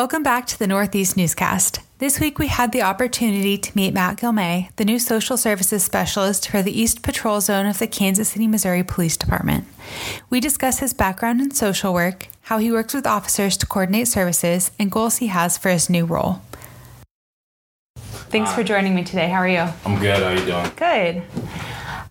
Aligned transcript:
Welcome 0.00 0.22
back 0.22 0.46
to 0.46 0.58
the 0.58 0.66
Northeast 0.66 1.18
Newscast. 1.18 1.80
This 1.98 2.18
week 2.18 2.38
we 2.38 2.46
had 2.46 2.72
the 2.72 2.80
opportunity 2.80 3.58
to 3.58 3.76
meet 3.76 3.92
Matt 3.92 4.16
Gilmay, 4.16 4.74
the 4.76 4.84
new 4.86 4.98
social 4.98 5.36
services 5.36 5.84
specialist 5.84 6.48
for 6.48 6.62
the 6.62 6.72
East 6.72 7.02
Patrol 7.02 7.42
Zone 7.42 7.66
of 7.66 7.78
the 7.78 7.86
Kansas 7.86 8.30
City, 8.30 8.46
Missouri 8.46 8.82
Police 8.82 9.18
Department. 9.18 9.66
We 10.30 10.40
discuss 10.40 10.78
his 10.78 10.94
background 10.94 11.42
in 11.42 11.50
social 11.50 11.92
work, 11.92 12.28
how 12.44 12.56
he 12.56 12.72
works 12.72 12.94
with 12.94 13.06
officers 13.06 13.58
to 13.58 13.66
coordinate 13.66 14.08
services, 14.08 14.70
and 14.78 14.90
goals 14.90 15.18
he 15.18 15.26
has 15.26 15.58
for 15.58 15.68
his 15.68 15.90
new 15.90 16.06
role. 16.06 16.40
Thanks 17.96 18.54
for 18.54 18.64
joining 18.64 18.94
me 18.94 19.04
today. 19.04 19.28
How 19.28 19.40
are 19.40 19.48
you? 19.48 19.68
I'm 19.84 20.00
good. 20.00 20.16
How 20.16 20.28
are 20.28 20.34
you 20.34 20.46
doing? 20.46 20.72
Good. 20.76 21.22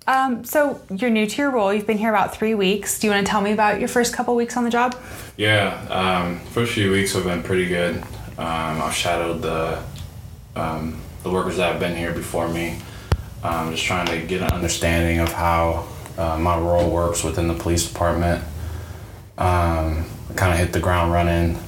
Um, 0.10 0.44
so 0.44 0.82
you're 0.90 1.12
new 1.12 1.28
to 1.28 1.38
your 1.40 1.52
role. 1.52 1.72
You've 1.72 1.86
been 1.86 2.00
here 2.00 2.10
about 2.10 2.36
three 2.36 2.56
weeks. 2.56 2.98
Do 2.98 3.06
you 3.06 3.14
want 3.14 3.28
to 3.28 3.30
tell 3.30 3.42
me 3.42 3.52
about 3.52 3.78
your 3.78 3.88
first 3.88 4.12
couple 4.12 4.36
weeks 4.36 4.58
on 4.58 4.64
the 4.64 4.72
job? 4.72 4.96
Yeah, 5.38 5.86
um, 5.92 6.40
first 6.48 6.74
few 6.74 6.90
weeks 6.90 7.14
have 7.14 7.26
been 7.26 7.44
pretty 7.44 7.68
good. 7.68 7.98
Um, 8.40 8.82
I've 8.82 8.96
shadowed 8.96 9.44
the 9.44 9.84
um, 10.56 11.00
the 11.22 11.30
workers 11.30 11.58
that 11.58 11.74
have 11.74 11.80
been 11.80 11.96
here 11.96 12.12
before 12.12 12.50
me. 12.50 12.80
Um, 13.44 13.70
just 13.70 13.86
trying 13.86 14.08
to 14.08 14.20
get 14.26 14.42
an 14.42 14.50
understanding 14.52 15.20
of 15.20 15.32
how 15.32 15.88
uh, 16.18 16.40
my 16.40 16.58
role 16.58 16.90
works 16.90 17.24
within 17.24 17.48
the 17.48 17.54
police 17.54 17.88
department. 17.88 18.44
Um, 19.38 20.08
kind 20.36 20.52
of 20.52 20.58
hit 20.58 20.74
the 20.74 20.80
ground 20.80 21.12
running, 21.12 21.60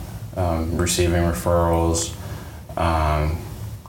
receiving 0.76 1.22
referrals, 1.22 2.16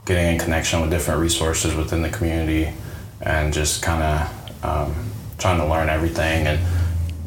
getting 0.05 0.33
in 0.35 0.39
connection 0.39 0.79
with 0.81 0.91
different 0.91 1.21
resources 1.21 1.73
within 1.73 2.03
the 2.03 2.09
community, 2.09 2.71
and 3.19 3.51
just 3.51 3.81
kind 3.81 4.03
of 4.03 4.42
um, 4.63 4.95
trying 5.37 5.59
to 5.59 5.65
learn 5.65 5.89
everything 5.89 6.47
and 6.47 6.59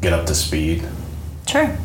get 0.01 0.13
up 0.13 0.25
to 0.27 0.35
speed. 0.35 0.87
Sure. 1.47 1.77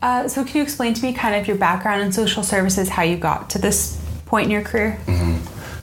Uh, 0.00 0.26
so, 0.26 0.44
can 0.44 0.56
you 0.56 0.62
explain 0.62 0.94
to 0.94 1.02
me 1.02 1.12
kind 1.12 1.36
of 1.36 1.46
your 1.46 1.56
background 1.56 2.02
in 2.02 2.10
social 2.10 2.42
services, 2.42 2.88
how 2.88 3.02
you 3.02 3.16
got 3.16 3.50
to 3.50 3.58
this 3.58 4.00
point 4.26 4.46
in 4.46 4.50
your 4.50 4.62
career? 4.62 4.98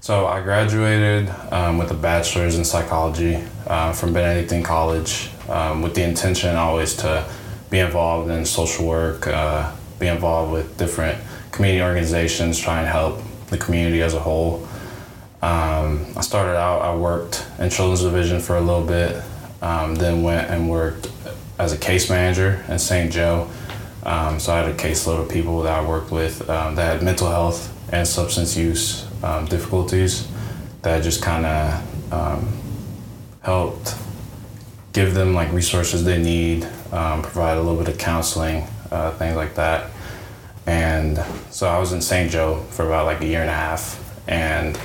So 0.10 0.26
I 0.26 0.42
graduated 0.42 1.30
um, 1.52 1.78
with 1.78 1.92
a 1.92 1.94
bachelor's 1.94 2.58
in 2.58 2.66
psychology 2.66 3.44
uh, 3.68 3.92
from 3.92 4.12
Benedictine 4.12 4.64
College 4.64 5.30
um, 5.50 5.82
with 5.82 5.94
the 5.94 6.04
intention 6.04 6.56
always 6.56 6.96
to 6.96 7.30
be 7.70 7.80
involved 7.80 8.32
in 8.32 8.46
social 8.46 8.88
work, 8.88 9.28
uh, 9.28 9.72
be 10.00 10.08
involved 10.08 10.52
with 10.52 10.78
different 10.78 11.22
community 11.52 11.84
organizations, 11.84 12.58
try 12.58 12.80
and 12.80 12.88
help 12.88 13.22
the 13.50 13.58
community 13.60 14.02
as 14.02 14.14
a 14.14 14.20
whole. 14.20 14.68
Um, 15.42 16.06
I 16.18 16.22
started 16.22 16.58
out, 16.58 16.82
I 16.82 16.96
worked 16.96 17.46
in 17.60 17.70
Children's 17.70 18.02
Division 18.02 18.42
for 18.42 18.58
a 18.58 18.62
little 18.62 18.86
bit, 18.86 19.24
um, 19.62 19.96
then 19.96 20.22
went 20.22 20.50
and 20.50 20.70
worked 20.70 21.10
as 21.58 21.72
a 21.72 21.78
case 21.78 22.10
manager 22.10 22.64
in 22.68 22.78
St. 22.78 23.12
Joe. 23.12 23.50
Um, 24.04 24.40
so 24.40 24.54
I 24.54 24.58
had 24.58 24.70
a 24.70 24.74
caseload 24.74 25.22
of 25.22 25.30
people 25.30 25.62
that 25.64 25.78
I 25.78 25.88
worked 25.88 26.12
with 26.12 26.50
um, 26.50 26.76
that 26.76 26.94
had 26.94 27.04
mental 27.04 27.30
health 27.30 27.74
and 27.94 28.08
substance 28.08 28.58
use 28.58 29.06
um, 29.24 29.46
difficulties 29.46 30.28
that 30.82 31.04
just 31.04 31.22
kind 31.22 31.46
of 31.46 32.14
um, 32.14 32.60
helped 33.42 33.96
give 34.94 35.14
them 35.14 35.34
like 35.34 35.52
resources 35.52 36.04
they 36.04 36.22
need, 36.22 36.68
provide 36.90 37.58
a 37.58 37.62
little 37.62 37.78
bit 37.78 37.88
of 37.88 37.98
counseling, 37.98 38.66
uh, 38.92 39.12
things 39.12 39.36
like 39.36 39.56
that. 39.56 39.92
And 40.66 41.24
so 41.50 41.68
I 41.68 41.80
was 41.80 41.94
in 41.94 42.02
St. 42.02 42.30
Joe 42.32 42.64
for 42.72 42.86
about 42.86 43.06
like 43.06 43.22
a 43.22 43.26
year 43.26 43.42
and 43.42 43.50
a 43.50 43.54
half, 43.54 43.98
and 44.28 44.78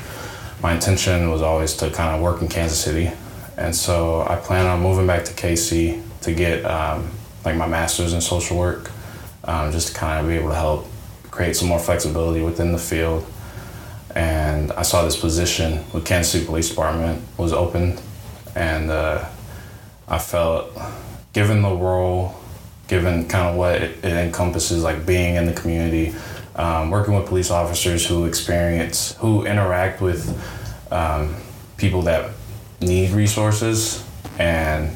my 0.65 0.73
intention 0.73 1.31
was 1.31 1.43
always 1.43 1.75
to 1.75 1.91
kind 1.91 2.17
of 2.17 2.23
work 2.23 2.41
in 2.41 2.49
Kansas 2.49 2.83
City. 2.83 3.13
And 3.59 3.77
so 3.77 4.23
I 4.23 4.37
plan 4.37 4.67
on 4.67 4.81
moving 4.81 5.07
back 5.07 5.27
to 5.27 5.33
KC 5.35 6.03
to 6.23 6.33
get 6.33 6.65
um, 6.65 7.11
like 7.45 7.55
my 7.55 7.67
master's 7.67 8.15
in 8.15 8.23
social 8.23 8.57
work, 8.57 8.91
um, 9.45 9.71
just 9.73 9.89
to 9.89 9.95
kind 9.95 10.21
of 10.21 10.27
be 10.27 10.39
able 10.39 10.49
to 10.49 10.55
help 10.55 10.87
create 11.31 11.55
some 11.55 11.69
more 11.69 11.79
flexibility 11.79 12.43
within 12.43 12.73
the 12.73 12.79
field. 12.79 13.27
And 14.15 14.73
I 14.73 14.81
saw 14.81 15.05
this 15.05 15.21
position 15.21 15.85
with 15.93 16.07
Kansas 16.07 16.33
City 16.33 16.47
Police 16.47 16.71
Department 16.71 17.23
was 17.37 17.53
open, 17.53 17.99
and 18.57 18.91
uh, 18.91 19.23
I 20.09 20.19
felt, 20.19 20.73
given 21.35 21.61
the 21.61 21.75
role, 21.75 22.37
given 22.89 23.29
kind 23.29 23.51
of 23.51 23.57
what 23.57 23.83
it, 23.83 24.03
it 24.03 24.13
encompasses, 24.13 24.83
like 24.83 25.05
being 25.05 25.35
in 25.35 25.45
the 25.45 25.53
community, 25.53 26.15
um, 26.57 26.91
working 26.91 27.15
with 27.15 27.27
police 27.27 27.51
officers 27.51 28.07
who 28.07 28.27
experience, 28.27 29.15
who 29.17 29.45
interact 29.45 30.01
with 30.01 30.29
um, 30.93 31.37
people 31.77 32.03
that 32.03 32.31
need 32.81 33.11
resources 33.11 34.05
and 34.39 34.95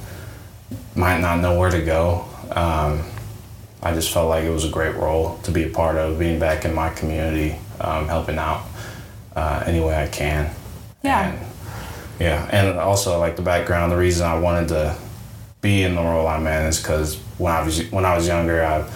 might 0.94 1.20
not 1.20 1.41
know 1.41 1.58
where 1.58 1.70
to 1.70 1.84
go. 1.84 2.24
Um, 2.50 3.02
I 3.82 3.94
just 3.94 4.12
felt 4.12 4.28
like 4.28 4.44
it 4.44 4.50
was 4.50 4.64
a 4.64 4.70
great 4.70 4.96
role 4.96 5.38
to 5.44 5.50
be 5.50 5.64
a 5.64 5.70
part 5.70 5.96
of, 5.96 6.19
being 6.19 6.38
back 6.38 6.64
in 6.64 6.74
my 6.74 6.91
community, 6.91 7.56
um, 7.80 8.08
helping 8.08 8.38
out 8.38 8.64
uh, 9.36 9.62
any 9.66 9.80
way 9.80 10.02
I 10.02 10.08
can. 10.08 10.50
Yeah. 11.02 11.30
And, 11.30 11.46
yeah, 12.19 12.48
and 12.50 12.78
also 12.78 13.19
like 13.20 13.36
the 13.36 13.42
background, 13.42 13.92
the 13.92 13.96
reason 13.96 14.26
I 14.26 14.38
wanted 14.38 14.69
to 14.69 14.98
be 15.60 15.82
in 15.82 15.94
the 15.94 16.02
role 16.02 16.26
I'm 16.26 16.46
in 16.46 16.66
is 16.66 16.80
because 16.80 17.16
when 17.38 17.52
I 17.52 17.62
was 17.62 17.90
when 17.92 18.04
I 18.04 18.16
was 18.16 18.26
younger, 18.26 18.64
I 18.64 18.88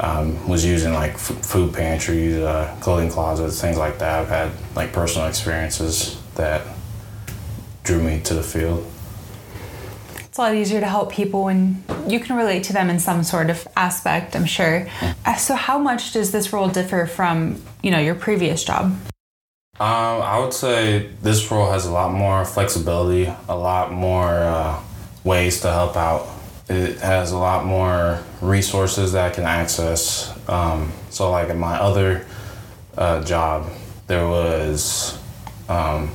um, 0.00 0.48
was 0.48 0.64
using 0.64 0.92
like 0.94 1.12
f- 1.12 1.44
food 1.44 1.74
pantries, 1.74 2.36
uh, 2.36 2.74
clothing 2.80 3.10
closets, 3.10 3.60
things 3.60 3.76
like 3.76 3.98
that. 3.98 4.20
I've 4.20 4.28
had 4.28 4.50
like 4.74 4.92
personal 4.92 5.28
experiences 5.28 6.20
that 6.36 6.62
drew 7.84 8.02
me 8.02 8.20
to 8.22 8.34
the 8.34 8.42
field. 8.42 8.86
It's 10.16 10.38
a 10.38 10.42
lot 10.42 10.54
easier 10.54 10.80
to 10.80 10.86
help 10.86 11.12
people 11.12 11.44
when 11.44 11.82
you 12.06 12.20
can 12.20 12.36
relate 12.36 12.64
to 12.64 12.72
them 12.72 12.88
in 12.88 12.98
some 12.98 13.22
sort 13.24 13.50
of 13.50 13.66
aspect, 13.76 14.34
I'm 14.36 14.46
sure. 14.46 14.88
Uh, 15.26 15.34
So, 15.34 15.54
how 15.54 15.78
much 15.78 16.12
does 16.12 16.30
this 16.30 16.52
role 16.52 16.68
differ 16.68 17.06
from, 17.06 17.60
you 17.82 17.90
know, 17.90 17.98
your 17.98 18.14
previous 18.14 18.64
job? 18.64 18.96
Um, 19.80 20.22
I 20.22 20.38
would 20.38 20.52
say 20.52 21.08
this 21.22 21.50
role 21.50 21.70
has 21.72 21.86
a 21.86 21.90
lot 21.90 22.12
more 22.12 22.44
flexibility, 22.44 23.32
a 23.48 23.56
lot 23.56 23.92
more 23.92 24.28
uh, 24.28 24.78
ways 25.24 25.60
to 25.62 25.72
help 25.72 25.96
out. 25.96 26.28
It 26.70 27.00
has 27.00 27.32
a 27.32 27.36
lot 27.36 27.66
more 27.66 28.22
resources 28.40 29.10
that 29.12 29.32
I 29.32 29.34
can 29.34 29.42
access. 29.42 30.32
Um, 30.48 30.92
so, 31.10 31.28
like 31.28 31.48
in 31.48 31.58
my 31.58 31.76
other 31.76 32.24
uh, 32.96 33.24
job, 33.24 33.68
there 34.06 34.24
was, 34.24 35.18
um, 35.68 36.12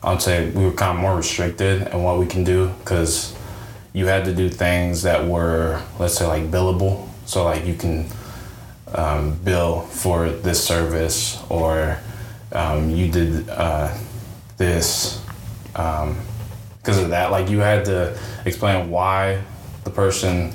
I 0.00 0.12
would 0.12 0.22
say 0.22 0.50
we 0.50 0.64
were 0.64 0.70
kind 0.70 0.96
of 0.96 1.02
more 1.02 1.16
restricted 1.16 1.88
in 1.88 2.00
what 2.00 2.20
we 2.20 2.26
can 2.26 2.44
do 2.44 2.68
because 2.78 3.34
you 3.92 4.06
had 4.06 4.24
to 4.26 4.32
do 4.32 4.48
things 4.48 5.02
that 5.02 5.26
were, 5.26 5.82
let's 5.98 6.14
say, 6.14 6.26
like 6.26 6.44
billable. 6.44 7.08
So, 7.26 7.42
like 7.44 7.66
you 7.66 7.74
can 7.74 8.06
um, 8.94 9.34
bill 9.42 9.80
for 9.80 10.30
this 10.30 10.62
service 10.62 11.42
or 11.50 11.98
um, 12.52 12.88
you 12.88 13.10
did 13.10 13.48
uh, 13.48 13.92
this 14.58 15.20
because 15.72 16.98
of 16.98 17.08
that. 17.10 17.32
Like 17.32 17.50
you 17.50 17.58
had 17.58 17.84
to 17.86 18.16
explain 18.44 18.88
why 18.88 19.42
the 19.84 19.90
person 19.90 20.52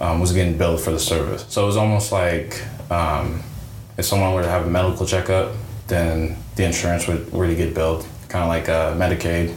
um, 0.00 0.20
was 0.20 0.32
getting 0.32 0.56
billed 0.56 0.80
for 0.80 0.90
the 0.90 0.98
service. 0.98 1.46
So 1.48 1.64
it 1.64 1.66
was 1.66 1.76
almost 1.76 2.12
like 2.12 2.62
um, 2.90 3.42
if 3.96 4.04
someone 4.04 4.34
were 4.34 4.42
to 4.42 4.48
have 4.48 4.66
a 4.66 4.70
medical 4.70 5.06
checkup, 5.06 5.54
then 5.86 6.36
the 6.56 6.64
insurance 6.64 7.06
would 7.06 7.32
really 7.32 7.54
get 7.54 7.74
billed, 7.74 8.06
kind 8.28 8.42
of 8.42 8.48
like 8.48 8.68
uh, 8.68 8.94
Medicaid. 8.94 9.54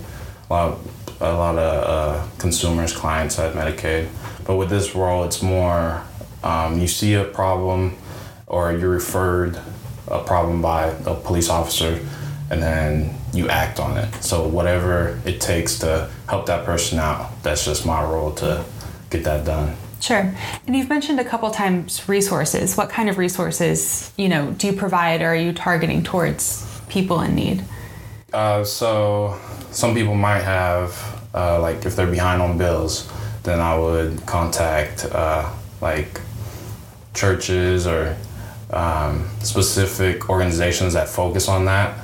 A 0.49 0.53
lot, 0.53 0.79
a 1.19 1.33
lot 1.33 1.57
of 1.57 1.83
uh, 1.83 2.27
consumers, 2.37 2.93
clients 2.95 3.35
had 3.35 3.53
Medicaid, 3.53 4.07
but 4.45 4.55
with 4.55 4.69
this 4.69 4.95
role, 4.95 5.23
it's 5.23 5.41
more 5.41 6.03
um, 6.43 6.79
you 6.79 6.87
see 6.87 7.13
a 7.15 7.25
problem 7.25 7.95
or 8.47 8.71
you're 8.71 8.89
referred 8.89 9.59
a 10.07 10.23
problem 10.23 10.61
by 10.61 10.87
a 11.05 11.13
police 11.13 11.49
officer 11.49 11.99
and 12.49 12.61
then 12.63 13.13
you 13.33 13.47
act 13.47 13.79
on 13.79 13.97
it. 13.97 14.11
So 14.23 14.47
whatever 14.47 15.19
it 15.25 15.39
takes 15.39 15.77
to 15.79 16.09
help 16.27 16.47
that 16.47 16.65
person 16.65 16.97
out, 16.97 17.43
that's 17.43 17.65
just 17.65 17.85
my 17.85 18.01
role 18.03 18.31
to 18.35 18.65
get 19.09 19.23
that 19.23 19.45
done. 19.45 19.75
Sure. 19.99 20.33
And 20.65 20.75
you've 20.75 20.89
mentioned 20.89 21.19
a 21.19 21.25
couple 21.25 21.49
times 21.51 22.07
resources. 22.07 22.77
What 22.77 22.89
kind 22.89 23.09
of 23.09 23.17
resources, 23.17 24.11
you 24.17 24.29
know, 24.29 24.51
do 24.51 24.67
you 24.67 24.73
provide 24.73 25.21
or 25.21 25.29
are 25.29 25.35
you 25.35 25.51
targeting 25.51 26.03
towards 26.03 26.65
people 26.87 27.21
in 27.21 27.35
need? 27.35 27.63
Uh, 28.31 28.63
so 28.63 29.37
some 29.71 29.93
people 29.93 30.15
might 30.15 30.43
have 30.43 31.19
uh, 31.33 31.59
like 31.61 31.85
if 31.85 31.95
they're 31.95 32.07
behind 32.09 32.41
on 32.41 32.57
bills, 32.57 33.11
then 33.43 33.59
I 33.59 33.77
would 33.77 34.25
contact 34.25 35.05
uh, 35.05 35.51
like 35.81 36.21
churches 37.13 37.85
or 37.85 38.15
um, 38.71 39.27
specific 39.41 40.29
organizations 40.29 40.93
that 40.93 41.09
focus 41.09 41.47
on 41.47 41.65
that 41.65 41.99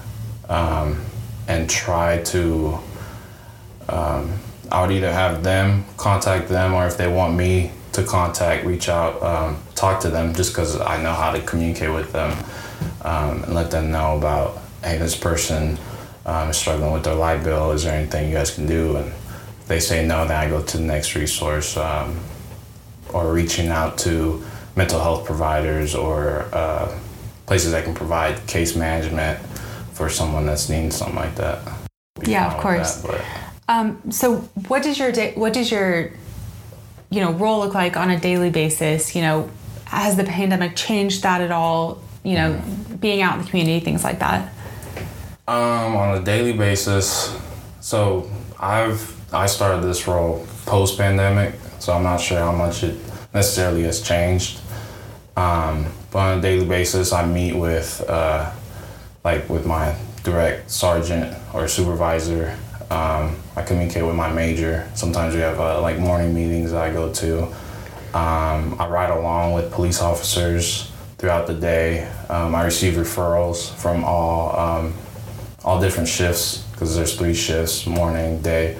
um, 0.49 1.03
and 1.47 1.69
try 1.69 2.21
to 2.23 2.79
um, 3.87 4.33
I 4.75 4.81
would 4.81 4.91
either 4.91 5.13
have 5.13 5.41
them 5.41 5.85
contact 5.95 6.49
them 6.49 6.73
or 6.73 6.85
if 6.85 6.97
they 6.97 7.07
want 7.07 7.37
me 7.37 7.71
to 7.93 8.03
contact, 8.03 8.65
reach 8.65 8.89
out, 8.89 9.23
um, 9.23 9.57
talk 9.73 10.01
to 10.01 10.09
them 10.09 10.33
just 10.33 10.51
because 10.51 10.81
I 10.81 11.01
know 11.01 11.13
how 11.13 11.31
to 11.31 11.39
communicate 11.39 11.93
with 11.93 12.11
them 12.11 12.31
um, 13.01 13.43
and 13.45 13.55
let 13.55 13.71
them 13.71 13.89
know 13.89 14.17
about, 14.17 14.57
hey, 14.83 14.97
this 14.97 15.15
person 15.15 15.77
um, 16.25 16.49
is 16.49 16.57
struggling 16.57 16.91
with 16.91 17.05
their 17.05 17.15
light 17.15 17.41
bill. 17.41 17.71
Is 17.71 17.85
there 17.85 17.97
anything 17.97 18.27
you 18.27 18.35
guys 18.35 18.53
can 18.53 18.65
do? 18.65 18.97
And 18.97 19.13
if 19.61 19.65
they 19.67 19.79
say 19.79 20.05
no, 20.05 20.27
then 20.27 20.35
I 20.35 20.49
go 20.49 20.61
to 20.61 20.77
the 20.77 20.83
next 20.83 21.15
resource 21.15 21.77
um, 21.77 22.19
or 23.13 23.31
reaching 23.31 23.69
out 23.69 23.97
to 23.99 24.43
mental 24.75 24.99
health 24.99 25.25
providers 25.25 25.95
or 25.95 26.49
uh, 26.51 26.93
places 27.45 27.71
that 27.71 27.85
can 27.85 27.93
provide 27.95 28.45
case 28.45 28.75
management 28.75 29.39
for 29.93 30.09
someone 30.09 30.45
that's 30.45 30.67
needing 30.67 30.91
something 30.91 31.15
like 31.15 31.35
that. 31.35 31.65
Be 32.19 32.31
Yeah, 32.31 32.53
of 32.53 32.61
course. 32.61 32.95
that, 32.97 33.44
Um, 33.67 34.11
so 34.11 34.37
what 34.67 34.83
does 34.83 34.99
your 34.99 35.11
day, 35.11 35.33
what 35.35 35.53
does 35.53 35.71
your, 35.71 36.11
you 37.09 37.21
know, 37.21 37.31
role 37.31 37.59
look 37.59 37.73
like 37.73 37.97
on 37.97 38.09
a 38.09 38.19
daily 38.19 38.49
basis? 38.49 39.15
You 39.15 39.21
know, 39.21 39.49
has 39.85 40.17
the 40.17 40.23
pandemic 40.23 40.75
changed 40.75 41.23
that 41.23 41.41
at 41.41 41.51
all? 41.51 42.01
You 42.23 42.35
know, 42.35 42.61
being 42.99 43.21
out 43.21 43.37
in 43.37 43.45
the 43.45 43.49
community, 43.49 43.79
things 43.83 44.03
like 44.03 44.19
that. 44.19 44.51
Um, 45.47 45.95
on 45.95 46.17
a 46.17 46.23
daily 46.23 46.53
basis. 46.53 47.39
So 47.79 48.29
I've 48.59 49.13
I 49.33 49.45
started 49.45 49.83
this 49.83 50.07
role 50.07 50.45
post 50.65 50.97
pandemic, 50.97 51.53
so 51.79 51.93
I'm 51.93 52.03
not 52.03 52.19
sure 52.19 52.39
how 52.39 52.51
much 52.51 52.83
it 52.83 52.97
necessarily 53.33 53.83
has 53.83 54.01
changed. 54.01 54.59
Um, 55.37 55.85
but 56.11 56.19
on 56.19 56.39
a 56.39 56.41
daily 56.41 56.65
basis, 56.65 57.11
I 57.11 57.25
meet 57.25 57.53
with 57.53 58.03
uh, 58.07 58.51
like 59.23 59.47
with 59.49 59.65
my 59.65 59.95
direct 60.23 60.71
sergeant 60.71 61.37
or 61.53 61.67
supervisor. 61.67 62.57
Um, 62.91 63.35
I 63.55 63.63
communicate 63.63 64.05
with 64.05 64.15
my 64.15 64.31
major. 64.31 64.89
Sometimes 64.95 65.33
we 65.33 65.41
have 65.41 65.59
uh, 65.59 65.81
like 65.81 65.97
morning 65.99 66.33
meetings 66.33 66.71
that 66.71 66.81
I 66.81 66.93
go 66.93 67.11
to. 67.13 67.43
Um, 68.13 68.79
I 68.79 68.87
ride 68.87 69.09
along 69.09 69.53
with 69.53 69.71
police 69.71 70.01
officers 70.01 70.91
throughout 71.17 71.47
the 71.47 71.53
day. 71.53 72.07
Um, 72.29 72.55
I 72.55 72.63
receive 72.63 72.93
referrals 72.93 73.73
from 73.75 74.03
all 74.03 74.57
um, 74.57 74.93
all 75.65 75.81
different 75.81 76.07
shifts 76.07 76.59
because 76.71 76.95
there's 76.95 77.17
three 77.17 77.33
shifts 77.33 77.87
morning 77.87 78.39
day 78.41 78.77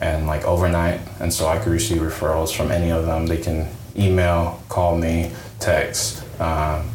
and 0.00 0.26
like 0.26 0.44
overnight 0.44 1.00
and 1.20 1.32
so 1.32 1.46
i 1.46 1.58
could 1.58 1.70
receive 1.70 2.00
referrals 2.00 2.54
from 2.56 2.72
any 2.72 2.90
of 2.90 3.04
them 3.04 3.26
they 3.26 3.36
can 3.36 3.68
email 3.96 4.60
call 4.68 4.96
me 4.96 5.30
text 5.60 6.24
um, 6.40 6.90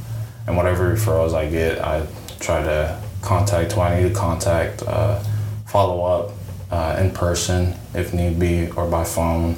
and 0.48 0.58
whatever 0.58 0.94
referrals 0.94 1.34
i 1.34 1.48
get 1.48 1.80
i 1.80 2.06
try 2.40 2.62
to 2.64 3.00
contact 3.22 3.72
who 3.74 3.82
i 3.82 4.02
need 4.02 4.10
to 4.10 4.16
contact 4.16 4.82
uh, 4.88 5.20
follow 5.68 6.04
up 6.04 6.32
uh, 6.72 6.98
in 7.00 7.12
person 7.12 7.74
if 7.94 8.14
need 8.14 8.40
be 8.40 8.70
or 8.72 8.90
by 8.90 9.04
phone 9.04 9.56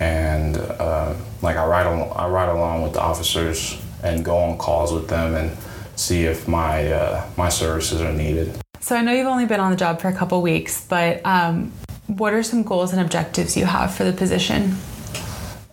and 0.00 0.56
uh, 0.56 1.14
like 1.42 1.56
I 1.56 1.66
ride 1.66 1.86
al- 1.86 2.12
I 2.14 2.28
ride 2.28 2.48
along 2.48 2.82
with 2.82 2.92
the 2.92 3.00
officers 3.00 3.80
and 4.02 4.24
go 4.24 4.36
on 4.36 4.58
calls 4.58 4.92
with 4.92 5.08
them 5.08 5.34
and 5.34 5.56
see 5.96 6.24
if 6.24 6.46
my 6.46 6.92
uh, 6.92 7.26
my 7.36 7.48
services 7.48 8.00
are 8.00 8.12
needed. 8.12 8.54
So 8.80 8.96
I 8.96 9.02
know 9.02 9.12
you've 9.12 9.26
only 9.26 9.46
been 9.46 9.60
on 9.60 9.70
the 9.70 9.76
job 9.76 10.00
for 10.00 10.08
a 10.08 10.12
couple 10.12 10.40
weeks, 10.40 10.86
but 10.86 11.24
um, 11.26 11.72
what 12.06 12.32
are 12.32 12.42
some 12.42 12.62
goals 12.62 12.92
and 12.92 13.00
objectives 13.00 13.56
you 13.56 13.64
have 13.66 13.94
for 13.94 14.04
the 14.04 14.12
position? 14.12 14.76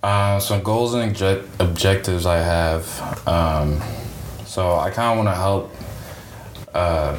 Uh, 0.01 0.39
so 0.39 0.59
goals 0.59 0.93
and 0.93 1.11
object- 1.11 1.47
objectives 1.59 2.25
I 2.25 2.37
have. 2.37 3.27
Um, 3.27 3.81
so 4.45 4.75
I 4.75 4.89
kind 4.89 5.11
of 5.19 5.25
want 5.25 5.35
to 5.35 5.39
help. 5.39 5.71
Uh, 6.73 7.17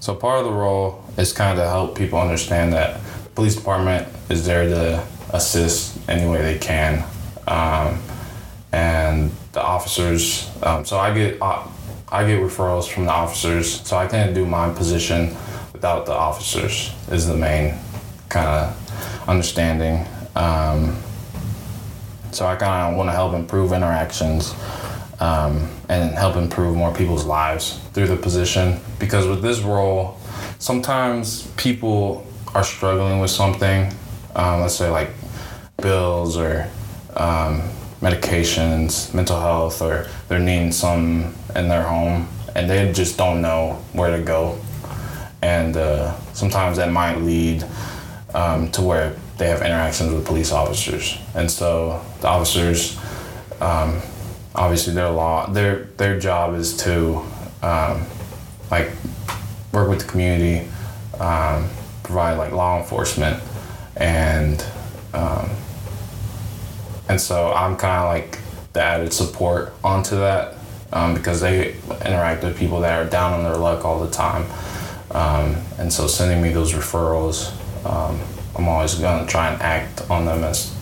so 0.00 0.14
part 0.14 0.40
of 0.40 0.46
the 0.46 0.52
role 0.52 1.04
is 1.18 1.32
kind 1.32 1.58
of 1.58 1.64
to 1.64 1.68
help 1.68 1.98
people 1.98 2.18
understand 2.18 2.72
that 2.72 3.00
the 3.24 3.30
police 3.30 3.56
department 3.56 4.08
is 4.30 4.46
there 4.46 4.68
to 4.68 5.06
assist 5.32 5.98
any 6.08 6.28
way 6.30 6.40
they 6.40 6.58
can, 6.58 7.04
um, 7.46 8.00
and 8.72 9.30
the 9.52 9.62
officers. 9.62 10.50
Um, 10.62 10.84
so 10.84 10.98
I 10.98 11.12
get 11.12 11.42
uh, 11.42 11.66
I 12.10 12.24
get 12.26 12.40
referrals 12.40 12.88
from 12.88 13.04
the 13.04 13.12
officers, 13.12 13.86
so 13.86 13.96
I 13.96 14.06
can't 14.06 14.34
do 14.34 14.46
my 14.46 14.72
position 14.72 15.36
without 15.72 16.06
the 16.06 16.12
officers. 16.12 16.94
Is 17.10 17.26
the 17.26 17.36
main 17.36 17.74
kind 18.28 18.46
of 18.46 19.28
understanding. 19.28 20.06
Um, 20.36 20.96
so 22.30 22.46
I 22.46 22.56
kind 22.56 22.92
of 22.92 22.96
want 22.96 23.08
to 23.08 23.12
help 23.12 23.34
improve 23.34 23.72
interactions 23.72 24.54
um, 25.18 25.68
and 25.88 26.14
help 26.14 26.36
improve 26.36 26.76
more 26.76 26.94
people's 26.94 27.24
lives 27.24 27.80
through 27.92 28.06
the 28.06 28.16
position. 28.16 28.80
Because 28.98 29.26
with 29.26 29.42
this 29.42 29.60
role, 29.60 30.17
sometimes 30.58 31.46
people 31.56 32.26
are 32.54 32.64
struggling 32.64 33.20
with 33.20 33.30
something, 33.30 33.92
um, 34.34 34.60
let's 34.60 34.74
say 34.74 34.90
like 34.90 35.10
bills 35.80 36.36
or 36.36 36.68
um, 37.16 37.62
medications, 38.00 39.12
mental 39.14 39.40
health, 39.40 39.82
or 39.82 40.06
they're 40.28 40.38
needing 40.38 40.72
some 40.72 41.34
in 41.54 41.68
their 41.68 41.82
home 41.82 42.28
and 42.54 42.68
they 42.68 42.92
just 42.92 43.16
don't 43.16 43.40
know 43.40 43.74
where 43.92 44.16
to 44.16 44.22
go. 44.22 44.58
And 45.42 45.76
uh, 45.76 46.18
sometimes 46.32 46.76
that 46.78 46.90
might 46.90 47.18
lead 47.18 47.64
um, 48.34 48.70
to 48.72 48.82
where 48.82 49.16
they 49.36 49.48
have 49.48 49.60
interactions 49.62 50.12
with 50.12 50.26
police 50.26 50.50
officers, 50.50 51.16
and 51.36 51.48
so 51.48 52.04
the 52.20 52.26
officers, 52.26 52.98
um, 53.60 54.02
obviously, 54.56 54.94
their 54.94 55.10
law, 55.10 55.46
their 55.46 55.84
their 55.96 56.18
job 56.18 56.54
is 56.54 56.76
to 56.78 57.22
um, 57.62 58.04
like 58.72 58.90
work 59.72 59.88
with 59.88 60.00
the 60.00 60.06
community, 60.06 60.68
um, 61.20 61.68
provide 62.02 62.34
like 62.34 62.52
law 62.52 62.78
enforcement, 62.78 63.42
and 63.96 64.64
um, 65.12 65.50
and 67.08 67.20
so 67.20 67.52
I'm 67.52 67.76
kind 67.76 68.02
of 68.02 68.04
like 68.04 68.38
the 68.72 68.82
added 68.82 69.12
support 69.12 69.72
onto 69.82 70.16
that 70.16 70.54
um, 70.92 71.14
because 71.14 71.40
they 71.40 71.72
interact 72.04 72.42
with 72.44 72.58
people 72.58 72.80
that 72.80 73.04
are 73.04 73.08
down 73.08 73.32
on 73.32 73.44
their 73.44 73.56
luck 73.56 73.84
all 73.84 74.04
the 74.04 74.10
time. 74.10 74.44
Um, 75.10 75.56
and 75.78 75.92
so 75.92 76.06
sending 76.06 76.42
me 76.42 76.50
those 76.50 76.72
referrals, 76.72 77.52
um, 77.86 78.20
I'm 78.56 78.68
always 78.68 78.94
gonna 78.94 79.26
try 79.26 79.50
and 79.50 79.60
act 79.62 80.08
on 80.10 80.24
them 80.26 80.44
as 80.44 80.74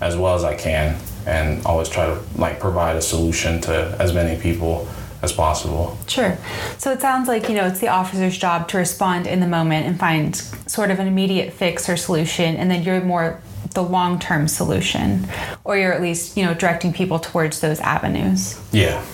as 0.00 0.16
well 0.16 0.34
as 0.34 0.44
I 0.44 0.54
can, 0.54 0.98
and 1.26 1.64
always 1.66 1.88
try 1.88 2.06
to 2.06 2.20
like 2.36 2.60
provide 2.60 2.96
a 2.96 3.02
solution 3.02 3.60
to 3.62 3.96
as 3.98 4.12
many 4.12 4.40
people 4.40 4.88
as 5.22 5.32
possible. 5.32 5.98
Sure. 6.06 6.36
So 6.78 6.92
it 6.92 7.00
sounds 7.00 7.28
like, 7.28 7.48
you 7.48 7.54
know, 7.54 7.66
it's 7.66 7.80
the 7.80 7.88
officer's 7.88 8.36
job 8.36 8.68
to 8.68 8.78
respond 8.78 9.26
in 9.26 9.40
the 9.40 9.46
moment 9.46 9.86
and 9.86 9.98
find 9.98 10.36
sort 10.36 10.90
of 10.90 10.98
an 10.98 11.06
immediate 11.06 11.52
fix 11.52 11.88
or 11.88 11.96
solution, 11.96 12.56
and 12.56 12.70
then 12.70 12.82
you're 12.82 13.00
more 13.00 13.40
the 13.74 13.82
long 13.82 14.18
term 14.18 14.48
solution, 14.48 15.26
or 15.64 15.76
you're 15.76 15.92
at 15.92 16.00
least, 16.00 16.36
you 16.36 16.44
know, 16.44 16.54
directing 16.54 16.92
people 16.92 17.18
towards 17.18 17.60
those 17.60 17.80
avenues. 17.80 18.60
Yeah, 18.72 19.04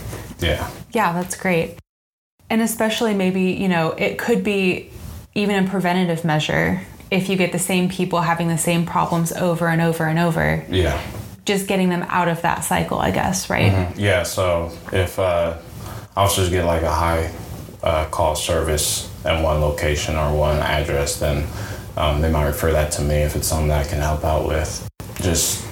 yeah, 0.41 0.71
Yeah, 0.93 1.13
that's 1.13 1.37
great. 1.37 1.79
And 2.51 2.61
especially 2.61 3.15
maybe, 3.15 3.53
you 3.53 3.69
know, 3.69 3.93
it 3.93 4.19
could 4.19 4.45
be 4.45 4.91
even 5.35 5.65
a 5.65 5.69
preventative 5.69 6.25
measure 6.25 6.83
if 7.11 7.29
you 7.29 7.37
get 7.37 7.53
the 7.53 7.59
same 7.59 7.89
people 7.89 8.21
having 8.23 8.49
the 8.49 8.59
same 8.59 8.87
problems 8.87 9.33
over 9.33 9.69
and 9.69 9.83
over 9.83 10.05
and 10.05 10.19
over, 10.19 10.65
yeah. 10.71 11.01
just 11.45 11.67
getting 11.67 11.91
them 11.91 12.03
out 12.09 12.29
of 12.29 12.41
that 12.43 12.65
cycle, 12.65 12.99
I 12.99 13.11
guess, 13.11 13.51
right? 13.51 13.95
Yeah, 13.99 14.23
so 14.23 14.73
if 14.93 15.19
uh, 15.19 15.59
officers 16.17 16.51
get 16.51 16.65
like 16.65 16.83
a 16.83 16.91
high 16.91 17.33
uh, 17.83 18.07
call 18.07 18.35
service 18.35 19.11
at 19.25 19.43
one 19.43 19.61
location 19.61 20.17
or 20.17 20.37
one 20.37 20.59
address, 20.59 21.19
then 21.19 21.47
um, 21.97 22.21
they 22.21 22.31
might 22.31 22.47
refer 22.47 22.73
that 22.73 22.93
to 22.93 23.03
me 23.03 23.17
if 23.17 23.37
it's 23.37 23.47
something 23.47 23.69
that 23.69 23.87
I 23.87 23.89
can 23.89 23.99
help 23.99 24.25
out 24.25 24.47
with. 24.47 24.89
Just 25.17 25.67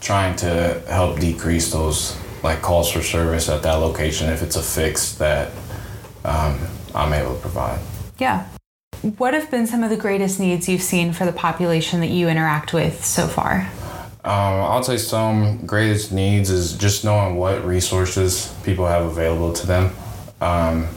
trying 0.00 0.36
to 0.36 0.82
help 0.88 1.18
decrease 1.18 1.72
those 1.72 2.16
like 2.42 2.62
calls 2.62 2.90
for 2.92 3.02
service 3.02 3.48
at 3.48 3.62
that 3.62 3.74
location 3.74 4.28
if 4.28 4.42
it's 4.42 4.56
a 4.56 4.62
fix 4.62 5.14
that 5.16 5.50
um, 6.24 6.58
I'm 6.94 7.12
able 7.12 7.34
to 7.34 7.40
provide. 7.40 7.80
Yeah. 8.18 8.48
What 9.18 9.34
have 9.34 9.50
been 9.50 9.66
some 9.66 9.82
of 9.82 9.90
the 9.90 9.96
greatest 9.96 10.40
needs 10.40 10.68
you've 10.68 10.82
seen 10.82 11.12
for 11.12 11.24
the 11.24 11.32
population 11.32 12.00
that 12.00 12.08
you 12.08 12.28
interact 12.28 12.72
with 12.72 13.04
so 13.04 13.26
far? 13.26 13.70
Um, 14.26 14.32
I'll 14.32 14.82
say 14.82 14.96
some 14.96 15.64
greatest 15.66 16.10
needs 16.10 16.50
is 16.50 16.72
just 16.76 17.04
knowing 17.04 17.36
what 17.36 17.64
resources 17.64 18.52
people 18.64 18.84
have 18.84 19.04
available 19.04 19.52
to 19.52 19.66
them. 19.68 19.84
Um, 20.40 20.88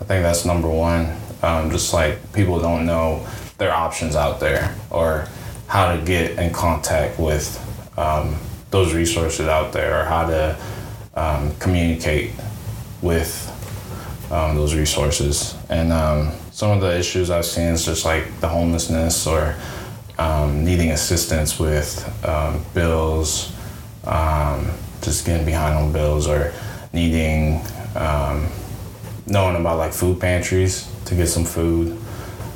I 0.00 0.04
think 0.04 0.24
that's 0.24 0.44
number 0.44 0.68
one. 0.68 1.16
Um, 1.44 1.70
just 1.70 1.94
like 1.94 2.32
people 2.32 2.58
don't 2.58 2.84
know 2.84 3.24
their 3.58 3.72
options 3.72 4.16
out 4.16 4.40
there 4.40 4.74
or 4.90 5.28
how 5.68 5.94
to 5.94 6.02
get 6.04 6.36
in 6.40 6.52
contact 6.52 7.20
with 7.20 7.56
um, 7.96 8.36
those 8.72 8.94
resources 8.94 9.46
out 9.46 9.72
there 9.72 10.00
or 10.00 10.04
how 10.04 10.26
to 10.26 10.58
um, 11.14 11.54
communicate 11.60 12.32
with 13.00 13.48
um, 14.32 14.56
those 14.56 14.74
resources. 14.74 15.56
And 15.68 15.92
some 16.50 16.72
of 16.72 16.80
the 16.80 16.98
issues 16.98 17.30
I've 17.30 17.46
seen 17.46 17.68
is 17.68 17.84
just 17.84 18.04
like 18.04 18.40
the 18.40 18.48
homelessness 18.48 19.24
or 19.28 19.54
um, 20.18 20.64
needing 20.64 20.90
assistance 20.90 21.58
with 21.58 22.04
um, 22.26 22.64
bills, 22.74 23.52
um, 24.04 24.70
just 25.00 25.26
getting 25.26 25.46
behind 25.46 25.74
on 25.74 25.92
bills, 25.92 26.26
or 26.26 26.52
needing 26.92 27.60
um, 27.96 28.48
knowing 29.26 29.56
about 29.56 29.78
like 29.78 29.92
food 29.92 30.20
pantries 30.20 30.90
to 31.06 31.14
get 31.14 31.26
some 31.26 31.44
food 31.44 31.98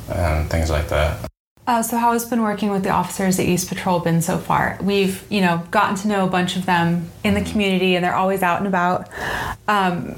and 0.09 0.49
things 0.49 0.69
like 0.69 0.87
that. 0.89 1.29
Uh, 1.65 1.83
so 1.83 1.97
how 1.97 2.13
has 2.13 2.23
been 2.23 2.41
working 2.41 2.69
with 2.69 2.83
the 2.83 2.89
officers 2.89 3.37
at 3.39 3.45
East 3.45 3.67
Patrol 3.67 3.99
been 3.99 4.21
so 4.21 4.37
far? 4.37 4.77
We've, 4.81 5.21
you 5.29 5.41
know, 5.41 5.63
gotten 5.69 5.97
to 5.97 6.07
know 6.07 6.25
a 6.25 6.29
bunch 6.29 6.55
of 6.55 6.65
them 6.65 7.09
in 7.25 7.33
the 7.33 7.41
community, 7.41 7.95
and 7.95 8.05
they're 8.05 8.15
always 8.15 8.41
out 8.41 8.59
and 8.59 8.67
about. 8.67 9.09
Um, 9.67 10.17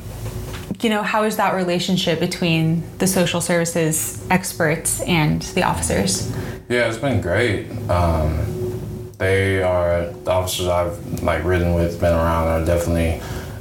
you 0.79 0.91
know, 0.91 1.01
how 1.01 1.24
is 1.24 1.38
that 1.38 1.55
relationship 1.55 2.19
between 2.19 2.84
the 3.00 3.08
social 3.08 3.41
services 3.41 4.24
experts 4.29 5.01
and 5.01 5.41
the 5.41 5.63
officers? 5.63 6.31
Yeah, 6.70 6.88
it's 6.88 7.00
been 7.00 7.20
great. 7.20 7.68
Um, 7.90 9.12
they 9.18 9.64
are 9.64 10.06
the 10.12 10.30
officers 10.30 10.68
I've 10.68 11.24
like 11.24 11.44
ridden 11.44 11.74
with, 11.74 12.00
been 12.00 12.14
around, 12.14 12.48
are 12.48 12.64
definitely 12.64 13.20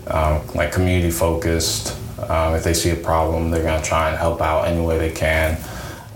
um, 0.09 0.47
like 0.55 0.73
community 0.73 1.11
focused. 1.11 1.97
Um, 2.29 2.55
if 2.55 2.65
they 2.65 2.75
see 2.75 2.91
a 2.91 2.97
problem, 2.97 3.51
they're 3.51 3.63
gonna 3.63 3.83
try 3.83 4.11
and 4.11 4.19
help 4.19 4.43
out 4.43 4.67
any 4.69 4.85
way 4.85 4.99
they 4.99 5.11
can. 5.11 5.57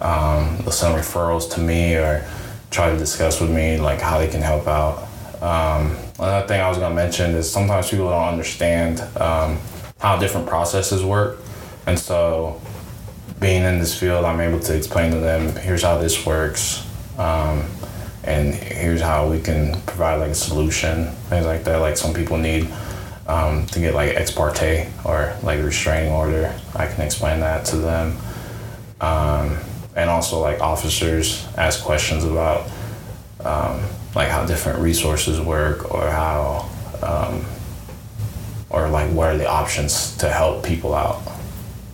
Um, 0.02 0.58
they'll 0.58 0.70
send 0.70 0.94
referrals 0.94 1.50
to 1.54 1.60
me 1.60 1.94
or 1.94 2.26
try 2.70 2.90
to 2.90 2.98
discuss 2.98 3.40
with 3.40 3.50
me 3.50 3.78
like 3.78 3.98
how 4.02 4.18
they 4.18 4.28
can 4.28 4.42
help 4.42 4.66
out. 4.66 5.08
Um, 5.40 5.96
another 6.18 6.46
thing 6.46 6.60
I 6.60 6.68
was 6.68 6.76
gonna 6.76 6.94
mention 6.94 7.30
is 7.30 7.50
sometimes 7.50 7.88
people 7.88 8.10
don't 8.10 8.28
understand 8.28 9.00
um, 9.16 9.58
how 9.98 10.18
different 10.18 10.46
processes 10.46 11.02
work, 11.02 11.38
and 11.86 11.98
so 11.98 12.60
being 13.40 13.64
in 13.64 13.78
this 13.78 13.98
field, 13.98 14.24
I'm 14.24 14.40
able 14.40 14.60
to 14.60 14.76
explain 14.76 15.12
to 15.12 15.18
them, 15.18 15.54
here's 15.56 15.82
how 15.82 15.98
this 15.98 16.24
works, 16.24 16.86
um, 17.18 17.64
and 18.24 18.54
here's 18.54 19.00
how 19.00 19.28
we 19.28 19.40
can 19.40 19.80
provide 19.82 20.16
like 20.16 20.30
a 20.30 20.34
solution, 20.34 21.06
things 21.28 21.44
like 21.44 21.64
that. 21.64 21.78
Like 21.78 21.96
some 21.96 22.14
people 22.14 22.38
need 22.38 22.70
um, 23.26 23.66
to 23.66 23.80
get 23.80 23.94
like 23.94 24.14
ex 24.14 24.30
parte 24.30 24.88
or 25.04 25.36
like 25.42 25.62
restraining 25.62 26.12
order. 26.12 26.54
I 26.74 26.86
can 26.86 27.00
explain 27.00 27.40
that 27.40 27.64
to 27.66 27.76
them. 27.76 28.16
Um, 29.00 29.58
and 29.96 30.08
also 30.08 30.38
like 30.40 30.60
officers 30.60 31.46
ask 31.56 31.82
questions 31.82 32.24
about 32.24 32.70
um, 33.44 33.82
like 34.14 34.28
how 34.28 34.46
different 34.46 34.78
resources 34.78 35.40
work 35.40 35.92
or 35.92 36.08
how 36.08 36.70
um, 37.02 37.44
or 38.70 38.88
like 38.88 39.10
what 39.10 39.34
are 39.34 39.36
the 39.36 39.48
options 39.48 40.16
to 40.18 40.28
help 40.28 40.64
people 40.64 40.94
out. 40.94 41.20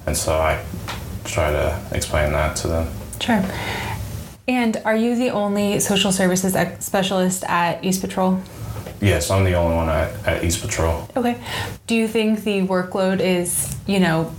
And 0.07 0.17
so 0.17 0.39
I 0.39 0.63
try 1.29 1.51
to 1.51 1.81
explain 1.93 2.33
that 2.33 2.57
to 2.57 2.69
them. 2.69 2.89
Sure. 3.21 3.45
And 4.47 4.81
are 4.85 4.97
you 4.97 5.15
the 5.15 5.31
only 5.31 5.79
social 5.81 6.11
services 6.11 6.57
specialist 6.81 7.45
at 7.45 7.85
East 7.85 8.01
Patrol? 8.01 8.41
Yes, 9.01 9.31
I'm 9.31 9.45
the 9.45 9.55
only 9.55 9.77
one 9.77 9.89
at, 9.89 10.27
at 10.27 10.45
East 10.45 10.63
Patrol. 10.63 11.09
Okay. 11.17 11.39
Do 11.87 11.95
you 11.95 12.09
think 12.09 12.45
the 12.45 12.63
workload 12.63 13.21
is, 13.21 13.77
you 13.87 14.01
know, 14.01 14.35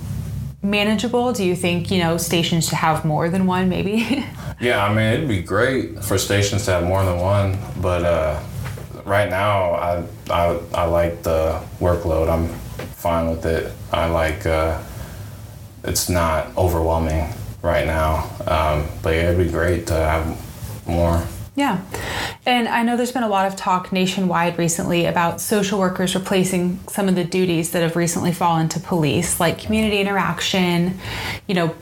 manageable? 0.61 1.31
Do 1.31 1.45
you 1.45 1.55
think, 1.55 1.91
you 1.91 1.99
know, 1.99 2.17
stations 2.17 2.67
should 2.67 2.77
have 2.79 3.05
more 3.05 3.29
than 3.29 3.45
one 3.45 3.69
maybe? 3.69 4.25
Yeah, 4.61 4.83
I 4.83 4.89
mean, 4.93 5.05
it'd 5.05 5.29
be 5.29 5.41
great 5.41 6.03
for 6.03 6.17
stations 6.17 6.65
to 6.65 6.71
have 6.71 6.83
more 6.83 7.05
than 7.05 7.17
one, 7.17 7.57
but 7.81 8.03
uh, 8.03 8.41
right 9.05 9.29
now, 9.29 9.71
I, 9.71 10.03
I, 10.29 10.59
I 10.73 10.83
like 10.83 11.23
the 11.23 11.63
workload. 11.79 12.29
I'm 12.29 12.49
fine 12.95 13.29
with 13.29 13.45
it. 13.45 13.71
I 13.93 14.07
like 14.07 14.45
uh, 14.45 14.77
it's 15.83 16.09
not 16.09 16.55
overwhelming 16.57 17.33
right 17.61 17.85
now, 17.85 18.29
um, 18.47 18.87
but 19.01 19.11
yeah, 19.11 19.31
it'd 19.31 19.45
be 19.45 19.51
great 19.51 19.87
to 19.87 19.93
have 19.93 20.87
more. 20.87 21.23
Yeah. 21.55 21.81
And 22.45 22.69
I 22.69 22.83
know 22.83 22.95
there's 22.95 23.11
been 23.11 23.23
a 23.23 23.27
lot 23.27 23.45
of 23.45 23.57
talk 23.57 23.91
nationwide 23.91 24.57
recently 24.57 25.05
about 25.05 25.41
social 25.41 25.77
workers 25.77 26.15
replacing 26.15 26.79
some 26.87 27.09
of 27.09 27.15
the 27.15 27.25
duties 27.25 27.71
that 27.71 27.81
have 27.81 27.97
recently 27.97 28.31
fallen 28.31 28.69
to 28.69 28.79
police, 28.79 29.41
like 29.41 29.59
community 29.59 29.99
interaction, 29.99 30.97
you 31.47 31.55
know, 31.55 31.75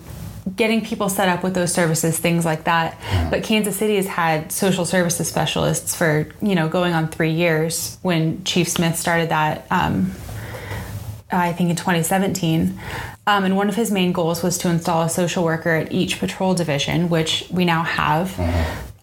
getting 0.56 0.84
people 0.84 1.10
set 1.10 1.30
up 1.30 1.44
with 1.44 1.54
those 1.54 1.74
services, 1.74 2.18
things 2.18 2.46
like 2.46 2.64
that. 2.64 2.98
But 3.30 3.44
Kansas 3.44 3.78
City 3.78 3.98
has 3.98 4.08
had 4.08 4.52
social 4.52 4.86
services 4.86 5.28
specialists 5.28 5.96
for, 5.96 6.28
you 6.42 6.56
know, 6.56 6.70
going 6.70 6.94
on 6.94 7.10
three 7.10 7.34
years 7.34 7.98
when 8.02 8.44
Chief 8.46 8.68
Smith 8.68 8.98
started 8.98 9.30
that. 9.30 9.68
Um, 9.70 10.14
I 11.32 11.54
think 11.54 11.70
in 11.70 11.76
2017. 11.76 12.80
Um, 13.26 13.44
and 13.44 13.58
one 13.58 13.70
of 13.70 13.76
his 13.76 13.92
main 13.92 14.14
goals 14.14 14.42
was 14.42 14.58
to 14.60 14.70
install 14.70 15.04
a 15.04 15.10
social 15.10 15.44
worker 15.44 15.72
at 15.72 15.92
each 15.92 16.20
patrol 16.20 16.54
division, 16.54 17.10
which 17.10 17.46
we 17.52 17.66
now 17.66 17.84
have. 17.84 18.40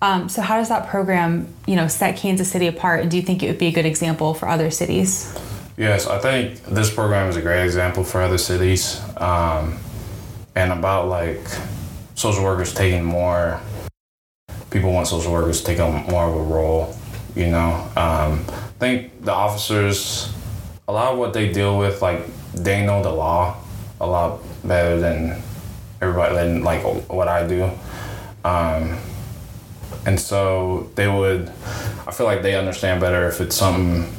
Um, 0.01 0.29
so, 0.29 0.43
how 0.43 0.59
does 0.59 0.69
that 0.69 0.89
program, 0.89 1.49
you 1.67 1.77
know, 1.77 1.89
set 1.89 2.17
Kansas 2.17 2.51
City 2.51 2.67
apart? 2.67 3.01
And 3.01 3.11
do 3.11 3.17
you 3.17 3.23
think 3.23 3.43
it 3.43 3.49
would 3.49 3.59
be 3.59 3.69
a 3.69 3.73
good 3.73 3.87
example 3.87 4.35
for 4.35 4.49
other 4.49 4.71
cities? 4.71 5.35
Yes, 5.77 6.07
I 6.07 6.19
think 6.19 6.63
this 6.65 6.93
program 6.93 7.29
is 7.29 7.37
a 7.37 7.43
great 7.43 7.65
example 7.65 8.05
for 8.05 8.21
other 8.21 8.39
cities. 8.39 9.01
Um, 9.17 9.79
and 10.55 10.73
about 10.73 11.09
like 11.09 11.41
social 12.15 12.45
workers 12.45 12.73
taking 12.73 13.05
more, 13.05 13.61
people 14.71 14.93
want 14.93 15.09
social 15.09 15.33
workers 15.33 15.61
to 15.61 15.67
take 15.67 15.81
on 15.81 16.07
more 16.07 16.29
of 16.29 16.35
a 16.35 16.43
role, 16.43 16.97
you 17.35 17.49
know. 17.49 17.73
Um, 17.97 18.45
I 18.49 18.79
think 18.79 19.25
the 19.25 19.33
officers, 19.33 20.33
a 20.87 20.93
lot 20.93 21.13
of 21.13 21.19
what 21.19 21.33
they 21.33 21.53
deal 21.53 21.79
with, 21.79 22.03
like 22.03 22.25
they 22.55 22.85
know 22.85 23.03
the 23.03 23.11
law 23.11 23.57
a 24.01 24.07
lot 24.07 24.41
better 24.65 25.01
than 25.01 25.41
everybody, 26.01 26.35
than 26.35 26.63
like 26.63 26.83
what 27.09 27.29
I 27.29 27.47
do. 27.47 27.71
Um, 28.45 28.99
and 30.07 30.21
so 30.21 30.91
they 30.95 31.09
would, 31.09 31.49
I 32.07 32.11
feel 32.13 32.27
like 32.27 32.43
they 32.43 32.55
understand 32.57 33.01
better 33.01 33.27
if 33.27 33.41
it's 33.41 33.57
something 33.57 34.13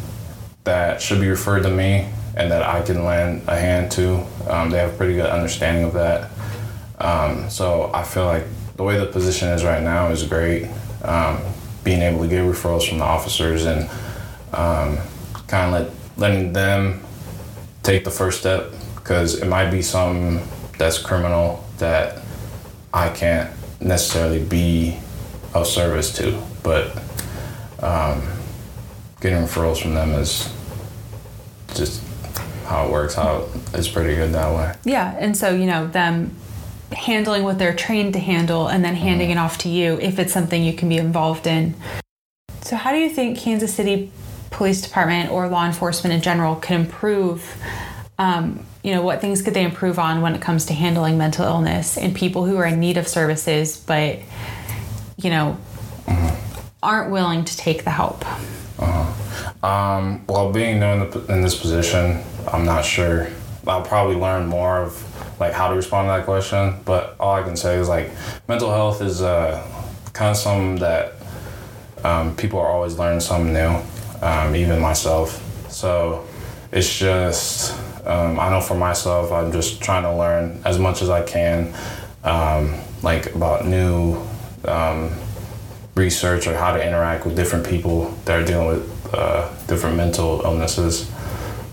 that 0.63 1.01
should 1.01 1.21
be 1.21 1.29
referred 1.29 1.61
to 1.63 1.69
me 1.69 2.09
and 2.35 2.51
that 2.51 2.63
I 2.63 2.81
can 2.81 3.05
lend 3.05 3.47
a 3.47 3.55
hand 3.55 3.91
to. 3.93 4.25
Um, 4.47 4.71
they 4.71 4.79
have 4.79 4.93
a 4.93 4.97
pretty 4.97 5.13
good 5.13 5.29
understanding 5.29 5.83
of 5.83 5.93
that. 5.93 6.31
Um, 6.99 7.49
so 7.49 7.91
I 7.93 8.03
feel 8.03 8.25
like 8.25 8.45
the 8.75 8.83
way 8.83 8.97
the 8.97 9.05
position 9.05 9.49
is 9.49 9.63
right 9.63 9.83
now 9.83 10.09
is 10.09 10.23
great. 10.23 10.67
Um, 11.03 11.39
being 11.83 12.01
able 12.01 12.23
to 12.23 12.27
get 12.27 12.43
referrals 12.43 12.89
from 12.89 12.97
the 12.97 13.03
officers 13.03 13.65
and 13.65 13.87
um, 14.53 14.97
kind 15.47 15.75
of 15.75 15.87
let, 15.87 15.94
letting 16.17 16.53
them 16.53 17.01
take 17.83 18.03
the 18.03 18.11
first 18.11 18.39
step 18.39 18.71
because 18.95 19.41
it 19.41 19.47
might 19.47 19.69
be 19.69 19.81
something 19.81 20.45
that's 20.77 20.97
criminal 20.97 21.63
that 21.77 22.21
I 22.93 23.09
can't 23.09 23.51
necessarily 23.79 24.43
be 24.43 24.97
of 25.53 25.67
service 25.67 26.13
to, 26.17 26.41
but 26.63 26.97
um, 27.81 28.23
getting 29.21 29.39
referrals 29.39 29.81
from 29.81 29.93
them 29.93 30.11
is 30.11 30.51
just 31.75 32.03
how 32.65 32.87
it 32.87 32.91
works. 32.91 33.15
How 33.15 33.47
it's 33.73 33.87
pretty 33.87 34.15
good 34.15 34.33
that 34.33 34.53
way. 34.53 34.75
Yeah. 34.83 35.15
And 35.19 35.37
so, 35.37 35.49
you 35.49 35.65
know, 35.65 35.87
them 35.87 36.35
handling 36.91 37.43
what 37.43 37.59
they're 37.59 37.75
trained 37.75 38.13
to 38.13 38.19
handle 38.19 38.67
and 38.67 38.83
then 38.83 38.95
handing 38.95 39.29
it 39.29 39.37
off 39.37 39.57
to 39.59 39.69
you 39.69 39.99
if 39.99 40.19
it's 40.19 40.33
something 40.33 40.63
you 40.63 40.73
can 40.73 40.89
be 40.89 40.97
involved 40.97 41.47
in. 41.47 41.75
So, 42.61 42.75
how 42.75 42.91
do 42.91 42.97
you 42.97 43.09
think 43.09 43.37
Kansas 43.37 43.73
City 43.73 44.11
Police 44.55 44.81
Department 44.81 45.31
or 45.31 45.49
law 45.49 45.65
enforcement 45.65 46.13
in 46.13 46.21
general 46.21 46.55
can 46.55 46.79
improve? 46.79 47.61
Um, 48.17 48.65
you 48.83 48.93
know, 48.93 49.01
what 49.01 49.19
things 49.19 49.41
could 49.41 49.53
they 49.53 49.65
improve 49.65 49.99
on 49.99 50.21
when 50.21 50.33
it 50.33 50.41
comes 50.41 50.67
to 50.67 50.73
handling 50.73 51.17
mental 51.17 51.45
illness 51.45 51.97
and 51.97 52.15
people 52.15 52.45
who 52.45 52.55
are 52.55 52.65
in 52.65 52.79
need 52.79 52.95
of 52.95 53.05
services, 53.05 53.75
but 53.75 54.19
you 55.17 55.29
know, 55.29 55.57
aren't 56.81 57.11
willing 57.11 57.43
to 57.43 57.57
take 57.57 57.83
the 57.83 57.89
help? 57.89 58.23
Um, 59.61 60.25
well, 60.27 60.53
being 60.53 60.79
new 60.79 60.85
in, 60.85 61.09
the, 61.09 61.25
in 61.33 61.41
this 61.41 61.59
position, 61.59 62.23
I'm 62.47 62.63
not 62.63 62.85
sure. 62.85 63.27
I'll 63.67 63.81
probably 63.81 64.15
learn 64.15 64.47
more 64.47 64.83
of 64.83 65.39
like 65.39 65.51
how 65.51 65.67
to 65.67 65.75
respond 65.75 66.05
to 66.05 66.11
that 66.11 66.23
question. 66.23 66.79
But 66.85 67.17
all 67.19 67.33
I 67.33 67.43
can 67.43 67.57
say 67.57 67.75
is 67.75 67.89
like 67.89 68.09
mental 68.47 68.69
health 68.71 69.01
is 69.01 69.21
uh, 69.21 69.61
kind 70.13 70.31
of 70.31 70.37
something 70.37 70.77
that 70.77 71.13
um, 72.05 72.37
people 72.37 72.59
are 72.59 72.67
always 72.67 72.97
learning 72.97 73.19
something 73.19 73.51
new, 73.51 73.81
um, 74.25 74.55
even 74.55 74.79
myself. 74.79 75.41
So 75.71 76.25
it's 76.71 76.97
just 76.97 77.73
um, 78.05 78.39
I 78.39 78.49
know 78.49 78.61
for 78.61 78.75
myself, 78.75 79.31
I'm 79.31 79.51
just 79.51 79.81
trying 79.81 80.03
to 80.03 80.15
learn 80.15 80.61
as 80.63 80.77
much 80.77 81.01
as 81.01 81.09
I 81.09 81.23
can, 81.23 81.73
um, 82.23 82.75
like 83.01 83.33
about 83.33 83.65
new 83.65 84.21
um, 84.65 85.11
research 85.95 86.47
or 86.47 86.55
how 86.55 86.75
to 86.75 86.85
interact 86.85 87.25
with 87.25 87.35
different 87.35 87.65
people 87.65 88.11
that 88.25 88.41
are 88.41 88.45
dealing 88.45 88.67
with 88.67 89.13
uh, 89.13 89.49
different 89.67 89.97
mental 89.97 90.41
illnesses. 90.43 91.11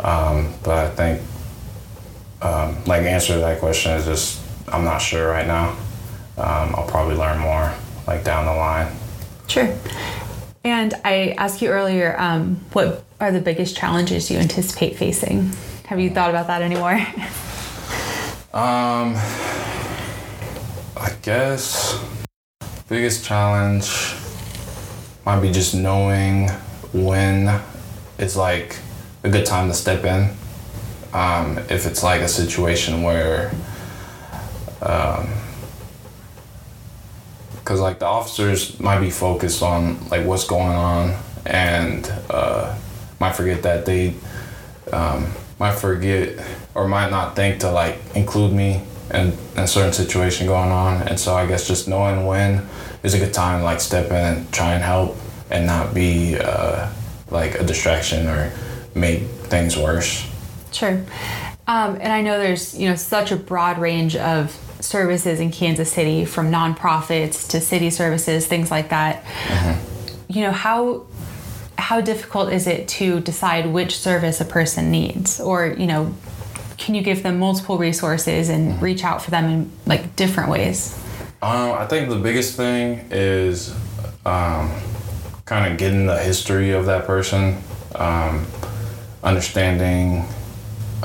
Um, 0.00 0.54
but 0.62 0.78
I 0.78 0.88
think, 0.90 1.22
um, 2.40 2.82
like, 2.86 3.02
answer 3.02 3.34
to 3.34 3.40
that 3.40 3.60
question 3.60 3.92
is 3.92 4.04
just 4.04 4.40
I'm 4.68 4.84
not 4.84 4.98
sure 4.98 5.30
right 5.30 5.46
now. 5.46 5.76
I'll 6.38 6.88
probably 6.88 7.14
learn 7.14 7.38
more 7.38 7.72
like 8.06 8.24
down 8.24 8.46
the 8.46 8.54
line. 8.54 8.90
Sure. 9.46 9.76
And 10.64 10.94
I 11.04 11.34
asked 11.38 11.60
you 11.60 11.68
earlier, 11.70 12.18
um, 12.18 12.56
what 12.72 13.04
are 13.20 13.32
the 13.32 13.40
biggest 13.40 13.76
challenges 13.76 14.30
you 14.30 14.38
anticipate 14.38 14.96
facing? 14.96 15.52
Have 15.86 15.98
you 15.98 16.10
thought 16.10 16.30
about 16.30 16.46
that 16.46 16.62
anymore? 16.62 17.00
Um, 18.54 19.14
I 20.94 21.10
guess 21.22 21.98
biggest 22.86 23.24
challenge 23.24 24.14
might 25.24 25.40
be 25.40 25.50
just 25.50 25.74
knowing 25.74 26.50
when 26.92 27.62
it's 28.18 28.36
like 28.36 28.76
a 29.24 29.30
good 29.30 29.46
time 29.46 29.68
to 29.68 29.74
step 29.74 30.04
in. 30.04 30.28
Um, 31.14 31.56
if 31.70 31.86
it's 31.86 32.02
like 32.02 32.20
a 32.20 32.28
situation 32.28 33.00
where, 33.00 33.52
because 37.72 37.80
like 37.80 38.00
the 38.00 38.06
officers 38.06 38.78
might 38.78 39.00
be 39.00 39.08
focused 39.08 39.62
on 39.62 39.96
like 40.10 40.26
what's 40.26 40.46
going 40.46 40.76
on 40.76 41.16
and 41.46 42.12
uh, 42.28 42.76
might 43.18 43.34
forget 43.34 43.62
that 43.62 43.86
they 43.86 44.14
um, 44.92 45.32
might 45.58 45.72
forget 45.72 46.38
or 46.74 46.86
might 46.86 47.08
not 47.08 47.34
think 47.34 47.60
to 47.60 47.70
like 47.70 47.96
include 48.14 48.52
me 48.52 48.82
in, 49.14 49.32
in 49.56 49.60
a 49.60 49.66
certain 49.66 49.94
situation 49.94 50.46
going 50.46 50.70
on. 50.70 51.08
And 51.08 51.18
so 51.18 51.34
I 51.34 51.46
guess 51.46 51.66
just 51.66 51.88
knowing 51.88 52.26
when 52.26 52.68
is 53.02 53.14
a 53.14 53.18
good 53.18 53.32
time 53.32 53.60
to 53.60 53.64
like 53.64 53.80
step 53.80 54.08
in 54.08 54.16
and 54.16 54.52
try 54.52 54.74
and 54.74 54.84
help 54.84 55.16
and 55.50 55.66
not 55.66 55.94
be 55.94 56.36
uh, 56.38 56.92
like 57.30 57.54
a 57.54 57.64
distraction 57.64 58.26
or 58.26 58.52
make 58.94 59.22
things 59.48 59.78
worse. 59.78 60.30
Sure. 60.72 61.02
Um, 61.66 61.96
and 62.02 62.12
I 62.12 62.20
know 62.20 62.38
there's 62.38 62.78
you 62.78 62.90
know 62.90 62.96
such 62.96 63.32
a 63.32 63.36
broad 63.36 63.78
range 63.78 64.14
of 64.14 64.54
services 64.82 65.40
in 65.40 65.50
Kansas 65.50 65.92
City, 65.92 66.24
from 66.24 66.50
nonprofits 66.50 67.48
to 67.50 67.60
city 67.60 67.90
services, 67.90 68.46
things 68.46 68.70
like 68.70 68.90
that. 68.90 69.24
Mm-hmm. 69.24 70.32
You 70.32 70.40
know 70.42 70.52
how 70.52 71.06
how 71.78 72.00
difficult 72.00 72.52
is 72.52 72.66
it 72.66 72.88
to 72.88 73.20
decide 73.20 73.66
which 73.66 73.98
service 73.98 74.40
a 74.40 74.44
person 74.44 74.90
needs, 74.90 75.40
or 75.40 75.66
you 75.78 75.86
know, 75.86 76.14
can 76.78 76.94
you 76.94 77.02
give 77.02 77.22
them 77.22 77.38
multiple 77.38 77.78
resources 77.78 78.48
and 78.48 78.72
mm-hmm. 78.72 78.84
reach 78.84 79.04
out 79.04 79.22
for 79.22 79.30
them 79.30 79.44
in 79.44 79.72
like 79.86 80.16
different 80.16 80.50
ways? 80.50 80.98
Um, 81.42 81.72
I 81.72 81.86
think 81.86 82.08
the 82.08 82.16
biggest 82.16 82.56
thing 82.56 83.04
is 83.10 83.74
um, 84.24 84.70
kind 85.44 85.72
of 85.72 85.78
getting 85.78 86.06
the 86.06 86.18
history 86.18 86.70
of 86.70 86.86
that 86.86 87.04
person, 87.04 87.58
um, 87.96 88.46
understanding 89.24 90.24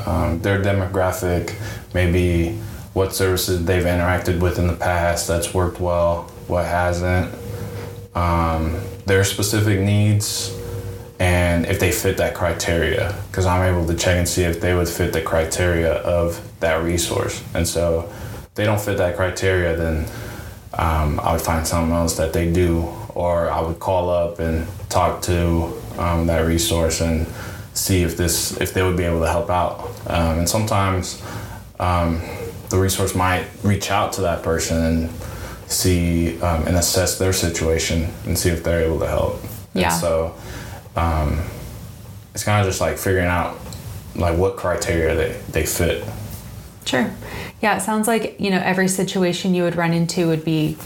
um, 0.06 0.40
their 0.42 0.62
demographic, 0.62 1.56
maybe 1.94 2.60
what 2.98 3.14
services 3.14 3.64
they've 3.64 3.84
interacted 3.84 4.40
with 4.40 4.58
in 4.58 4.66
the 4.66 4.76
past 4.76 5.28
that's 5.28 5.54
worked 5.54 5.80
well, 5.80 6.24
what 6.48 6.66
hasn't, 6.66 7.32
um, 8.16 8.76
their 9.06 9.24
specific 9.24 9.80
needs, 9.80 10.60
and 11.20 11.68
if 11.68 11.80
they 11.80 11.92
fit 11.92 12.18
that 12.18 12.34
criteria. 12.34 13.16
Because 13.30 13.46
I'm 13.46 13.72
able 13.72 13.86
to 13.86 13.94
check 13.96 14.18
and 14.18 14.28
see 14.28 14.42
if 14.42 14.60
they 14.60 14.74
would 14.74 14.90
fit 14.90 15.14
the 15.14 15.22
criteria 15.22 15.94
of 15.94 16.42
that 16.60 16.84
resource. 16.84 17.44
And 17.54 17.68
so, 17.68 18.12
if 18.46 18.56
they 18.56 18.66
don't 18.66 18.82
fit 18.82 18.98
that 18.98 19.16
criteria, 19.16 19.78
then 19.78 20.08
um, 20.74 21.20
I 21.20 21.34
would 21.34 21.42
find 21.42 21.68
something 21.68 21.96
else 21.96 22.18
that 22.18 22.34
they 22.34 22.52
do, 22.52 22.92
or 23.14 23.52
I 23.52 23.62
would 23.62 23.80
call 23.80 24.10
up 24.10 24.40
and 24.40 24.68
talk 24.90 25.22
to 25.24 25.72
um, 26.00 26.26
that 26.26 26.40
resource 26.48 27.02
and 27.02 27.28
see 27.76 28.02
if 28.02 28.18
this 28.18 28.60
if 28.60 28.74
they 28.74 28.82
would 28.82 28.98
be 28.98 29.04
able 29.04 29.20
to 29.20 29.30
help 29.30 29.52
out. 29.52 29.82
Um, 30.08 30.40
and 30.40 30.50
sometimes 30.50 31.22
um, 31.80 32.22
the 32.70 32.78
resource 32.78 33.16
might 33.16 33.46
reach 33.64 33.92
out 33.92 34.14
to 34.14 34.22
that 34.22 34.44
person 34.44 34.84
and 34.84 35.10
see 35.68 36.40
um, 36.42 36.66
and 36.68 36.76
assess 36.76 37.18
their 37.18 37.34
situation 37.34 38.10
and 38.26 38.38
see 38.38 38.50
if 38.50 38.64
they're 38.64 38.84
able 38.84 39.00
to 39.00 39.08
help. 39.08 39.42
Yeah. 39.74 39.92
And 39.92 40.02
so 40.02 40.36
um, 40.96 41.44
it's 42.34 42.44
kind 42.44 42.62
of 42.62 42.68
just 42.68 42.82
like 42.82 42.98
figuring 42.98 43.28
out 43.28 43.58
like 44.16 44.38
what 44.38 44.58
criteria 44.58 45.16
they, 45.16 45.42
they 45.52 45.66
fit. 45.66 46.04
Sure. 46.86 47.14
Yeah, 47.62 47.78
it 47.78 47.82
sounds 47.82 48.08
like, 48.08 48.40
you 48.40 48.50
know, 48.50 48.60
every 48.60 48.88
situation 48.88 49.54
you 49.54 49.64
would 49.64 49.76
run 49.76 49.94
into 49.94 50.28
would 50.28 50.46
be 50.46 50.78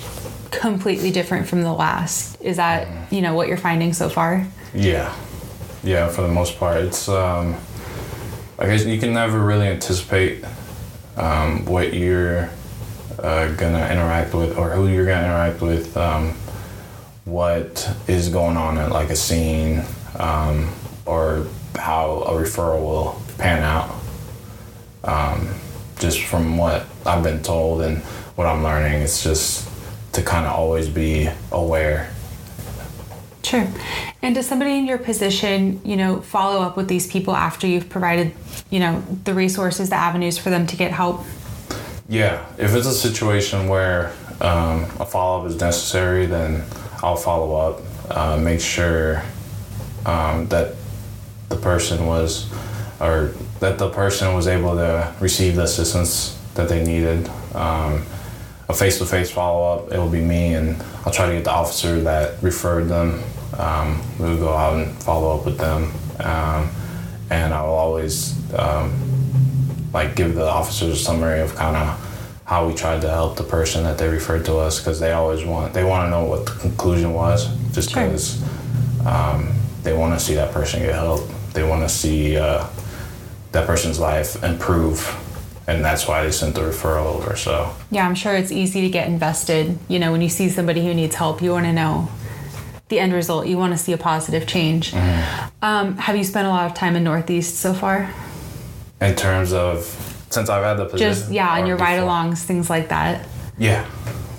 completely 0.49 1.11
different 1.11 1.47
from 1.47 1.61
the 1.61 1.73
last. 1.73 2.41
Is 2.41 2.57
that, 2.57 2.87
mm-hmm. 2.87 3.15
you 3.15 3.21
know, 3.21 3.33
what 3.33 3.47
you're 3.47 3.57
finding 3.57 3.93
so 3.93 4.09
far? 4.09 4.47
Yeah. 4.73 5.15
Yeah, 5.83 6.09
for 6.09 6.21
the 6.21 6.27
most 6.27 6.57
part. 6.57 6.81
It's 6.83 7.07
um 7.09 7.55
I 8.59 8.67
guess 8.67 8.85
you 8.85 8.99
can 8.99 9.13
never 9.13 9.39
really 9.39 9.67
anticipate 9.67 10.45
um, 11.17 11.65
what 11.65 11.93
you're 11.93 12.49
uh, 13.19 13.53
gonna 13.53 13.87
interact 13.91 14.33
with 14.33 14.57
or 14.57 14.69
who 14.71 14.87
you're 14.87 15.05
gonna 15.05 15.25
interact 15.25 15.61
with, 15.61 15.95
um, 15.97 16.31
what 17.25 17.89
is 18.07 18.29
going 18.29 18.57
on 18.57 18.77
at 18.77 18.91
like 18.91 19.09
a 19.09 19.15
scene, 19.15 19.83
um, 20.17 20.73
or 21.05 21.47
how 21.75 22.21
a 22.23 22.31
referral 22.31 22.81
will 22.81 23.21
pan 23.37 23.63
out. 23.63 23.95
Um, 25.03 25.49
just 25.99 26.23
from 26.23 26.57
what 26.57 26.85
I've 27.05 27.23
been 27.23 27.43
told 27.43 27.81
and 27.81 27.99
what 28.35 28.47
I'm 28.47 28.63
learning, 28.63 29.01
it's 29.01 29.23
just 29.23 29.69
to 30.13 30.21
kind 30.21 30.45
of 30.45 30.53
always 30.53 30.89
be 30.89 31.29
aware. 31.51 32.11
Sure. 33.43 33.67
And 34.23 34.35
does 34.35 34.47
somebody 34.47 34.77
in 34.77 34.85
your 34.85 34.99
position, 34.99 35.81
you 35.83 35.97
know, 35.97 36.21
follow 36.21 36.61
up 36.61 36.77
with 36.77 36.87
these 36.87 37.07
people 37.07 37.35
after 37.35 37.65
you've 37.65 37.89
provided, 37.89 38.33
you 38.69 38.79
know, 38.79 39.03
the 39.23 39.33
resources, 39.33 39.89
the 39.89 39.95
avenues 39.95 40.37
for 40.37 40.51
them 40.51 40.67
to 40.67 40.75
get 40.75 40.91
help? 40.91 41.21
Yeah. 42.07 42.45
If 42.57 42.75
it's 42.75 42.85
a 42.85 42.93
situation 42.93 43.67
where 43.67 44.13
um, 44.39 44.83
a 44.99 45.05
follow 45.05 45.43
up 45.43 45.49
is 45.49 45.59
necessary, 45.59 46.27
then 46.27 46.63
I'll 47.01 47.15
follow 47.15 47.55
up, 47.55 47.81
uh, 48.15 48.37
make 48.37 48.61
sure 48.61 49.23
um, 50.05 50.47
that 50.49 50.75
the 51.49 51.55
person 51.55 52.05
was, 52.05 52.51
or 52.99 53.33
that 53.59 53.79
the 53.79 53.89
person 53.89 54.35
was 54.35 54.47
able 54.47 54.75
to 54.75 55.13
receive 55.19 55.55
the 55.55 55.63
assistance 55.63 56.39
that 56.53 56.69
they 56.69 56.83
needed. 56.83 57.27
Um, 57.55 58.03
a 58.69 58.73
face 58.73 58.99
to 58.99 59.05
face 59.05 59.31
follow 59.31 59.73
up, 59.73 59.91
it 59.91 59.97
will 59.97 60.09
be 60.09 60.21
me, 60.21 60.53
and 60.53 60.81
I'll 61.05 61.11
try 61.11 61.27
to 61.27 61.33
get 61.33 61.43
the 61.43 61.51
officer 61.51 62.01
that 62.01 62.41
referred 62.41 62.87
them 62.87 63.21
um, 63.57 64.01
we 64.19 64.29
would 64.29 64.39
go 64.39 64.53
out 64.53 64.77
and 64.77 65.03
follow 65.03 65.37
up 65.37 65.45
with 65.45 65.57
them, 65.57 65.91
um, 66.19 66.69
and 67.29 67.53
I 67.53 67.61
will 67.63 67.73
always 67.73 68.35
um, 68.53 68.93
like 69.93 70.15
give 70.15 70.35
the 70.35 70.47
officers 70.47 70.93
a 70.93 71.03
summary 71.03 71.41
of 71.41 71.55
kind 71.55 71.75
of 71.75 72.43
how 72.45 72.67
we 72.67 72.73
tried 72.73 73.01
to 73.01 73.09
help 73.09 73.37
the 73.37 73.43
person 73.43 73.83
that 73.83 73.97
they 73.97 74.07
referred 74.09 74.45
to 74.45 74.57
us 74.57 74.79
because 74.79 74.99
they 74.99 75.11
always 75.13 75.45
want 75.45 75.73
they 75.73 75.83
want 75.83 76.05
to 76.05 76.09
know 76.09 76.25
what 76.25 76.45
the 76.45 76.51
conclusion 76.53 77.13
was 77.13 77.47
just 77.73 77.89
because 77.89 78.37
sure. 78.37 79.07
Um, 79.07 79.53
they 79.83 79.93
want 79.93 80.13
to 80.13 80.23
see 80.23 80.35
that 80.35 80.53
person 80.53 80.81
get 80.81 80.93
help. 80.93 81.27
They 81.53 81.63
want 81.63 81.81
to 81.81 81.89
see 81.89 82.37
uh, 82.37 82.67
that 83.51 83.65
person's 83.65 83.99
life 83.99 84.41
improve 84.43 85.17
and 85.67 85.83
that's 85.85 86.07
why 86.07 86.23
they 86.23 86.31
sent 86.31 86.55
the 86.55 86.61
referral 86.61 87.05
over 87.05 87.35
so 87.35 87.73
yeah 87.91 88.05
i'm 88.05 88.15
sure 88.15 88.33
it's 88.35 88.51
easy 88.51 88.81
to 88.81 88.89
get 88.89 89.07
invested 89.07 89.77
you 89.87 89.99
know 89.99 90.11
when 90.11 90.21
you 90.21 90.29
see 90.29 90.49
somebody 90.49 90.83
who 90.85 90.93
needs 90.93 91.15
help 91.15 91.41
you 91.41 91.51
want 91.51 91.65
to 91.65 91.73
know 91.73 92.09
the 92.91 92.99
end 92.99 93.13
result. 93.13 93.47
You 93.47 93.57
want 93.57 93.73
to 93.73 93.77
see 93.77 93.93
a 93.93 93.97
positive 93.97 94.45
change. 94.45 94.91
Mm-hmm. 94.91 95.65
Um, 95.65 95.97
have 95.97 96.15
you 96.15 96.23
spent 96.23 96.45
a 96.45 96.51
lot 96.51 96.69
of 96.69 96.75
time 96.75 96.95
in 96.95 97.03
Northeast 97.03 97.55
so 97.55 97.73
far? 97.73 98.13
In 99.01 99.15
terms 99.15 99.51
of 99.51 99.83
since 100.29 100.47
I've 100.47 100.63
had 100.63 100.75
the 100.75 100.85
position, 100.85 101.09
just 101.09 101.31
yeah, 101.31 101.57
and 101.57 101.67
your 101.67 101.77
ride-alongs, 101.77 102.43
things 102.43 102.69
like 102.69 102.89
that. 102.89 103.27
Yeah, 103.57 103.89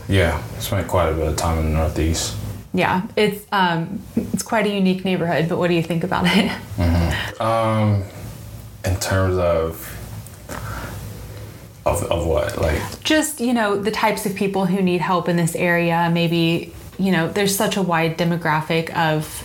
yeah, 0.09 0.41
spent 0.59 0.87
quite 0.87 1.09
a 1.09 1.15
bit 1.15 1.27
of 1.27 1.37
time 1.37 1.59
in 1.59 1.73
the 1.73 1.79
Northeast. 1.79 2.37
Yeah, 2.73 3.03
it's 3.17 3.45
um, 3.51 4.01
it's 4.15 4.45
quite 4.45 4.67
a 4.67 4.71
unique 4.71 5.05
neighborhood. 5.05 5.49
But 5.49 5.59
what 5.59 5.67
do 5.67 5.75
you 5.75 5.83
think 5.83 6.05
about 6.05 6.27
it? 6.27 6.49
Mm-hmm. 6.77 7.43
Um, 7.43 8.05
in 8.85 8.99
terms 9.01 9.37
of 9.37 9.88
of, 11.85 12.05
of 12.05 12.27
what 12.27 12.59
like 12.59 12.81
just 13.03 13.41
you 13.41 13.53
know 13.53 13.77
the 13.77 13.91
types 13.91 14.25
of 14.25 14.35
people 14.35 14.67
who 14.67 14.81
need 14.81 15.01
help 15.01 15.29
in 15.29 15.37
this 15.37 15.57
area 15.57 16.09
maybe 16.12 16.73
you 17.03 17.11
know, 17.11 17.29
there's 17.29 17.55
such 17.55 17.77
a 17.77 17.83
wide 17.83 18.17
demographic 18.17 18.88
of, 18.91 19.45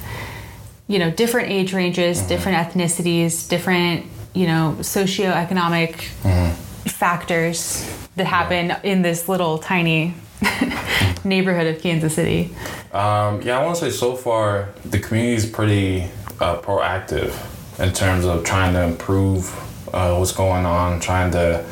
you 0.88 1.00
know, 1.00 1.10
different 1.10 1.50
age 1.50 1.74
ranges, 1.74 2.20
mm-hmm. 2.20 2.28
different 2.28 2.58
ethnicities, 2.60 3.50
different, 3.50 4.06
you 4.36 4.46
know, 4.46 4.76
socioeconomic 4.80 5.94
mm-hmm. 6.22 6.54
factors 6.88 7.92
that 8.16 8.28
happen 8.28 8.68
yeah. 8.68 8.80
in 8.84 9.02
this 9.02 9.28
little 9.28 9.58
tiny 9.58 10.14
neighborhood 11.24 11.66
of 11.76 11.82
Kansas 11.82 12.14
City. 12.14 12.56
Um, 12.94 13.42
yeah, 13.42 13.60
I 13.60 13.66
want 13.66 13.78
to 13.78 13.90
say 13.90 13.90
so 13.90 14.16
far 14.16 14.70
the 14.86 15.00
community 15.00 15.34
is 15.34 15.46
pretty 15.48 16.04
uh, 16.40 16.62
proactive 16.62 17.36
in 17.80 17.92
terms 17.92 18.26
of 18.26 18.44
trying 18.44 18.74
to 18.74 18.84
improve 18.84 19.52
uh, 19.96 20.16
what's 20.16 20.32
going 20.32 20.68
on, 20.68 21.00
trying 21.00 21.32
to 21.32 21.66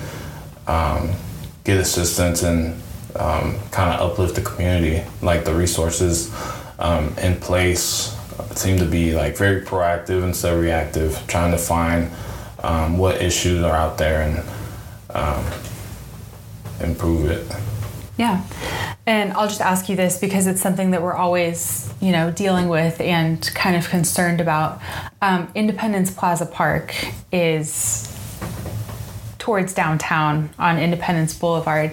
um, 0.66 1.12
get 1.64 1.78
assistance 1.78 2.42
and 2.42 2.82
um, 3.20 3.58
kind 3.72 3.94
of 3.94 4.12
uplift 4.12 4.36
the 4.36 4.42
community. 4.42 5.04
Like 5.22 5.46
the 5.46 5.54
resources 5.54 6.34
um, 6.80 7.16
in 7.18 7.36
place 7.38 8.16
seem 8.56 8.78
to 8.78 8.86
be 8.86 9.14
like 9.14 9.38
very 9.38 9.62
proactive 9.62 10.24
instead 10.24 10.54
of 10.54 10.62
reactive, 10.62 11.22
trying 11.28 11.52
to 11.52 11.58
find 11.58 12.12
um, 12.64 12.98
what 12.98 13.22
issues 13.22 13.64
are 13.64 13.76
out 13.76 13.98
there 13.98 14.22
and 14.22 14.44
um, 15.16 15.46
improve 16.82 17.30
it. 17.30 17.46
Yeah. 18.18 18.46
And 19.06 19.34
I'll 19.34 19.48
just 19.48 19.62
ask 19.62 19.90
you 19.90 19.96
this 19.96 20.20
because 20.20 20.48
it's 20.48 20.62
something 20.62 20.92
that 20.92 21.02
we're 21.02 21.14
always, 21.14 21.94
you 22.02 22.12
know, 22.12 22.32
dealing 22.32 22.70
with 22.70 23.00
and 23.02 23.42
kind 23.54 23.76
of 23.76 23.90
concerned 23.90 24.42
about. 24.42 24.82
Um, 25.22 25.52
Independence 25.54 26.12
Plaza 26.12 26.46
Park 26.46 26.96
is 27.32 28.15
towards 29.46 29.76
downtown 29.76 30.50
on 30.58 30.80
Independence 30.80 31.38
Boulevard. 31.38 31.92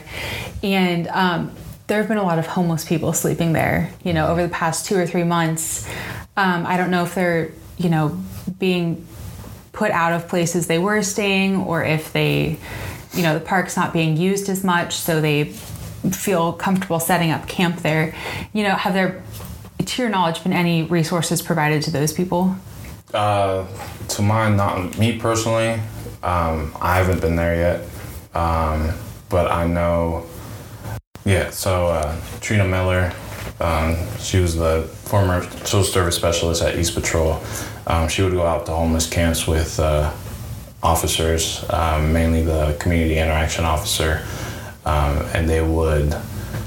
And 0.62 1.06
um, 1.08 1.54
there 1.86 1.98
have 1.98 2.08
been 2.08 2.16
a 2.16 2.22
lot 2.22 2.38
of 2.38 2.46
homeless 2.46 2.82
people 2.82 3.12
sleeping 3.12 3.52
there, 3.52 3.92
you 4.02 4.14
know, 4.14 4.28
over 4.28 4.42
the 4.42 4.48
past 4.48 4.86
two 4.86 4.96
or 4.96 5.06
three 5.06 5.22
months. 5.22 5.86
Um, 6.34 6.64
I 6.66 6.78
don't 6.78 6.90
know 6.90 7.04
if 7.04 7.14
they're, 7.14 7.50
you 7.76 7.90
know, 7.90 8.18
being 8.58 9.06
put 9.72 9.90
out 9.90 10.14
of 10.14 10.28
places 10.28 10.66
they 10.66 10.78
were 10.78 11.02
staying 11.02 11.56
or 11.56 11.84
if 11.84 12.10
they, 12.14 12.56
you 13.12 13.22
know, 13.22 13.38
the 13.38 13.44
park's 13.44 13.76
not 13.76 13.92
being 13.92 14.16
used 14.16 14.48
as 14.48 14.64
much, 14.64 14.94
so 14.94 15.20
they 15.20 15.44
feel 16.10 16.54
comfortable 16.54 17.00
setting 17.00 17.32
up 17.32 17.46
camp 17.48 17.80
there. 17.80 18.14
You 18.54 18.62
know, 18.62 18.76
have 18.76 18.94
there, 18.94 19.22
to 19.84 20.02
your 20.02 20.10
knowledge, 20.10 20.42
been 20.42 20.54
any 20.54 20.84
resources 20.84 21.42
provided 21.42 21.82
to 21.82 21.90
those 21.90 22.14
people? 22.14 22.56
Uh, 23.12 23.66
to 24.08 24.22
mine, 24.22 24.56
not 24.56 24.96
me 24.96 25.18
personally. 25.18 25.78
Um, 26.22 26.76
I 26.80 26.96
haven't 26.96 27.20
been 27.20 27.36
there 27.36 27.54
yet, 27.56 27.88
um, 28.34 28.92
but 29.28 29.50
I 29.50 29.66
know. 29.66 30.26
Yeah, 31.24 31.50
so 31.50 31.88
uh, 31.88 32.16
Trina 32.40 32.64
Miller, 32.64 33.12
um, 33.60 33.96
she 34.18 34.38
was 34.38 34.56
the 34.56 34.82
former 35.04 35.42
social 35.64 35.84
service 35.84 36.16
specialist 36.16 36.62
at 36.62 36.76
East 36.78 36.94
Patrol. 36.94 37.40
Um, 37.86 38.08
she 38.08 38.22
would 38.22 38.32
go 38.32 38.46
out 38.46 38.66
to 38.66 38.72
homeless 38.72 39.08
camps 39.08 39.46
with 39.46 39.78
uh, 39.78 40.12
officers, 40.82 41.64
um, 41.70 42.12
mainly 42.12 42.42
the 42.42 42.76
community 42.80 43.18
interaction 43.18 43.64
officer, 43.64 44.24
um, 44.84 45.18
and 45.34 45.48
they 45.48 45.60
would 45.60 46.16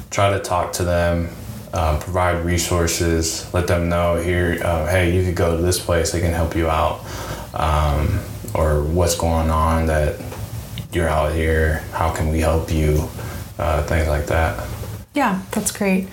try 0.10 0.32
to 0.32 0.40
talk 0.40 0.72
to 0.74 0.84
them, 0.84 1.30
uh, 1.74 2.00
provide 2.00 2.46
resources, 2.46 3.54
let 3.54 3.68
them 3.68 3.90
know 3.90 4.16
here, 4.16 4.58
uh, 4.64 4.88
hey, 4.88 5.14
you 5.14 5.24
could 5.24 5.36
go 5.36 5.58
to 5.58 5.62
this 5.62 5.80
place, 5.80 6.12
they 6.12 6.22
can 6.22 6.32
help 6.32 6.56
you 6.56 6.70
out, 6.70 7.02
um, 7.54 8.20
or 8.56 8.84
what's 8.84 9.16
going 9.16 9.50
on 9.50 9.86
that 9.88 10.20
you're 10.92 11.10
out 11.10 11.34
here, 11.34 11.80
how 11.92 12.12
can 12.12 12.30
we 12.30 12.40
help 12.40 12.72
you, 12.72 13.10
uh, 13.60 13.84
things 13.84 14.08
like 14.08 14.26
that. 14.28 14.68
Yeah, 15.14 15.42
that's 15.52 15.72
great. 15.72 16.08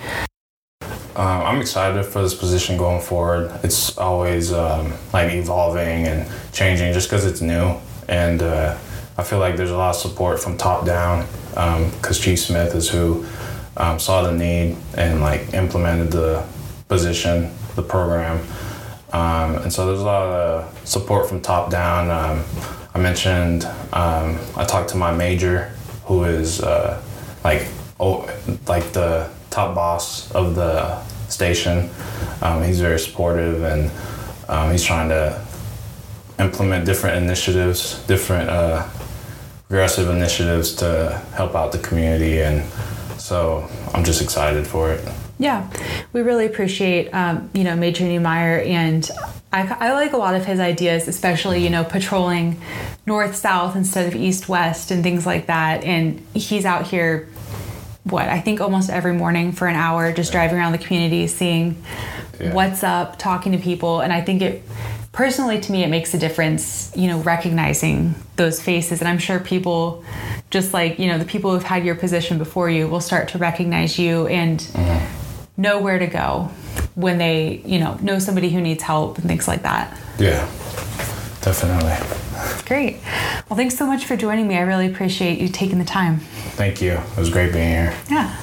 Um, 1.15 1.43
I'm 1.43 1.61
excited 1.61 2.03
for 2.05 2.23
this 2.23 2.35
position 2.35 2.77
going 2.77 3.01
forward. 3.01 3.53
It's 3.63 3.97
always 3.99 4.53
um, 4.53 4.95
like 5.13 5.33
evolving 5.33 6.07
and 6.07 6.31
changing 6.53 6.93
just 6.95 7.09
because 7.09 7.27
it's 7.27 7.41
new. 7.41 7.77
And 8.09 8.43
uh, 8.43 8.79
I 9.19 9.23
feel 9.23 9.39
like 9.39 9.57
there's 9.57 9.71
a 9.71 9.77
lot 9.77 9.91
of 9.91 9.97
support 9.97 10.41
from 10.41 10.57
top 10.57 10.87
down 10.87 11.27
because 11.51 12.19
um, 12.19 12.23
Chief 12.23 12.39
Smith 12.39 12.75
is 12.75 12.89
who 12.89 13.27
um, 13.77 13.99
saw 13.99 14.23
the 14.23 14.33
need 14.33 14.77
and 14.97 15.21
like 15.21 15.53
implemented 15.53 16.13
the 16.13 16.47
position, 16.89 17.53
the 17.77 17.83
program. 17.83 18.39
Um, 19.13 19.57
and 19.57 19.73
so 19.73 19.87
there's 19.87 20.01
a 20.01 20.05
lot 20.05 20.23
of 20.23 20.89
support 20.89 21.29
from 21.29 21.41
top 21.41 21.71
down. 21.71 22.11
Um, 22.11 22.45
I 22.95 22.99
mentioned 22.99 23.65
I 23.93 24.65
talked 24.67 24.91
to 24.91 24.97
my 24.97 25.13
major, 25.15 25.73
who 26.05 26.25
is 26.25 26.61
uh, 26.61 27.03
like 27.45 27.67
oh, 28.01 28.29
like 28.67 28.93
the 28.93 29.31
top 29.51 29.75
boss 29.75 30.31
of 30.33 30.55
the 30.55 31.01
station. 31.29 31.91
Um, 32.43 32.63
he's 32.63 32.81
very 32.81 32.99
supportive 32.99 33.63
and 33.63 33.91
um, 34.49 34.71
he's 34.71 34.85
trying 34.85 35.09
to 35.09 35.41
implement 36.39 36.85
different 36.85 37.23
initiatives, 37.23 38.05
different 38.07 38.51
uh, 38.51 38.89
progressive 39.69 40.11
initiatives 40.11 40.75
to 40.77 41.23
help 41.35 41.55
out 41.55 41.73
the 41.73 41.79
community. 41.79 42.43
And 42.43 42.69
so 43.19 43.69
I'm 43.95 44.05
just 44.05 44.21
excited 44.21 44.67
for 44.67 44.93
it. 44.93 45.09
Yeah, 45.43 45.69
we 46.13 46.21
really 46.21 46.47
appreciate, 46.47 47.13
um, 47.13 47.51
you 47.53 47.65
know, 47.65 47.75
Major 47.75 48.05
Niemeyer 48.05 48.61
and 48.61 49.11
I, 49.53 49.67
I, 49.89 49.93
like 49.93 50.13
a 50.13 50.17
lot 50.17 50.37
of 50.37 50.47
his 50.47 50.61
ideas, 50.61 51.09
especially, 51.09 51.65
you 51.65 51.69
know, 51.69 51.83
patrolling 51.83 52.63
north 53.07 53.35
south 53.35 53.75
instead 53.75 54.07
of 54.07 54.15
east 54.15 54.49
west 54.49 54.93
and 54.93 55.03
things 55.03 55.27
like 55.27 55.47
that. 55.47 55.83
And 55.83 56.25
he's 56.33 56.65
out 56.65 56.87
here 56.87 57.29
what 58.05 58.29
I 58.29 58.39
think 58.39 58.61
almost 58.61 58.89
every 58.89 59.15
morning 59.15 59.51
for 59.51 59.67
an 59.67 59.75
hour, 59.75 60.13
just 60.13 60.31
driving 60.31 60.59
around 60.59 60.73
the 60.73 60.79
community, 60.79 61.27
seeing 61.27 61.83
yeah. 62.39 62.55
what's 62.55 62.85
up, 62.85 63.19
talking 63.19 63.51
to 63.51 63.59
people, 63.59 63.99
and 63.99 64.13
I 64.13 64.21
think 64.21 64.43
it 64.43 64.63
personally 65.11 65.61
to 65.61 65.73
me 65.73 65.83
it 65.83 65.89
makes 65.89 66.15
a 66.15 66.19
difference. 66.19 66.93
You 66.97 67.09
know, 67.09 67.19
recognizing 67.19 68.15
those 68.37 68.63
faces, 68.63 69.01
and 69.01 69.09
I'm 69.09 69.19
sure 69.19 69.41
people, 69.41 70.05
just 70.51 70.73
like 70.73 71.01
you 71.01 71.09
know 71.09 71.19
the 71.19 71.25
people 71.25 71.51
who've 71.51 71.63
had 71.65 71.85
your 71.85 71.97
position 71.97 72.39
before 72.39 72.71
you, 72.71 72.87
will 72.87 73.01
start 73.01 73.29
to 73.31 73.39
recognize 73.39 73.99
you 73.99 74.29
and 74.29 74.61
mm-hmm. 74.61 75.22
Know 75.63 75.81
where 75.81 75.99
to 75.99 76.07
go 76.07 76.51
when 76.95 77.17
they 77.19 77.63
you 77.65 77.79
know 77.79 77.95
know 78.03 78.19
somebody 78.19 78.51
who 78.51 78.61
needs 78.61 78.83
help 78.83 79.17
and 79.19 79.27
things 79.27 79.49
like 79.49 79.63
that. 79.63 79.97
Yeah, 80.19 80.45
definitely. 81.41 81.97
Great. 82.67 82.99
Well, 83.49 83.57
thanks 83.57 83.77
so 83.77 83.87
much 83.87 84.05
for 84.05 84.17
joining 84.17 84.49
me. 84.49 84.57
I 84.57 84.63
really 84.63 84.87
appreciate 84.87 85.39
you 85.39 85.49
taking 85.49 85.79
the 85.79 85.85
time. 85.85 86.19
Thank 86.57 86.83
you. 86.83 86.93
It 86.93 87.17
was 87.17 87.31
great 87.31 87.53
being 87.53 87.69
here. 87.69 87.95
Yeah. 88.11 88.37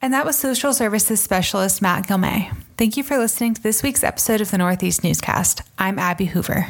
And 0.00 0.12
that 0.12 0.24
was 0.24 0.38
Social 0.38 0.72
Services 0.72 1.20
Specialist 1.20 1.82
Matt 1.82 2.06
Gilmay. 2.06 2.54
Thank 2.76 2.96
you 2.96 3.02
for 3.02 3.18
listening 3.18 3.54
to 3.54 3.62
this 3.62 3.82
week's 3.82 4.04
episode 4.04 4.40
of 4.40 4.52
the 4.52 4.58
Northeast 4.58 5.02
Newscast. 5.02 5.62
I'm 5.76 5.98
Abby 5.98 6.26
Hoover. 6.26 6.68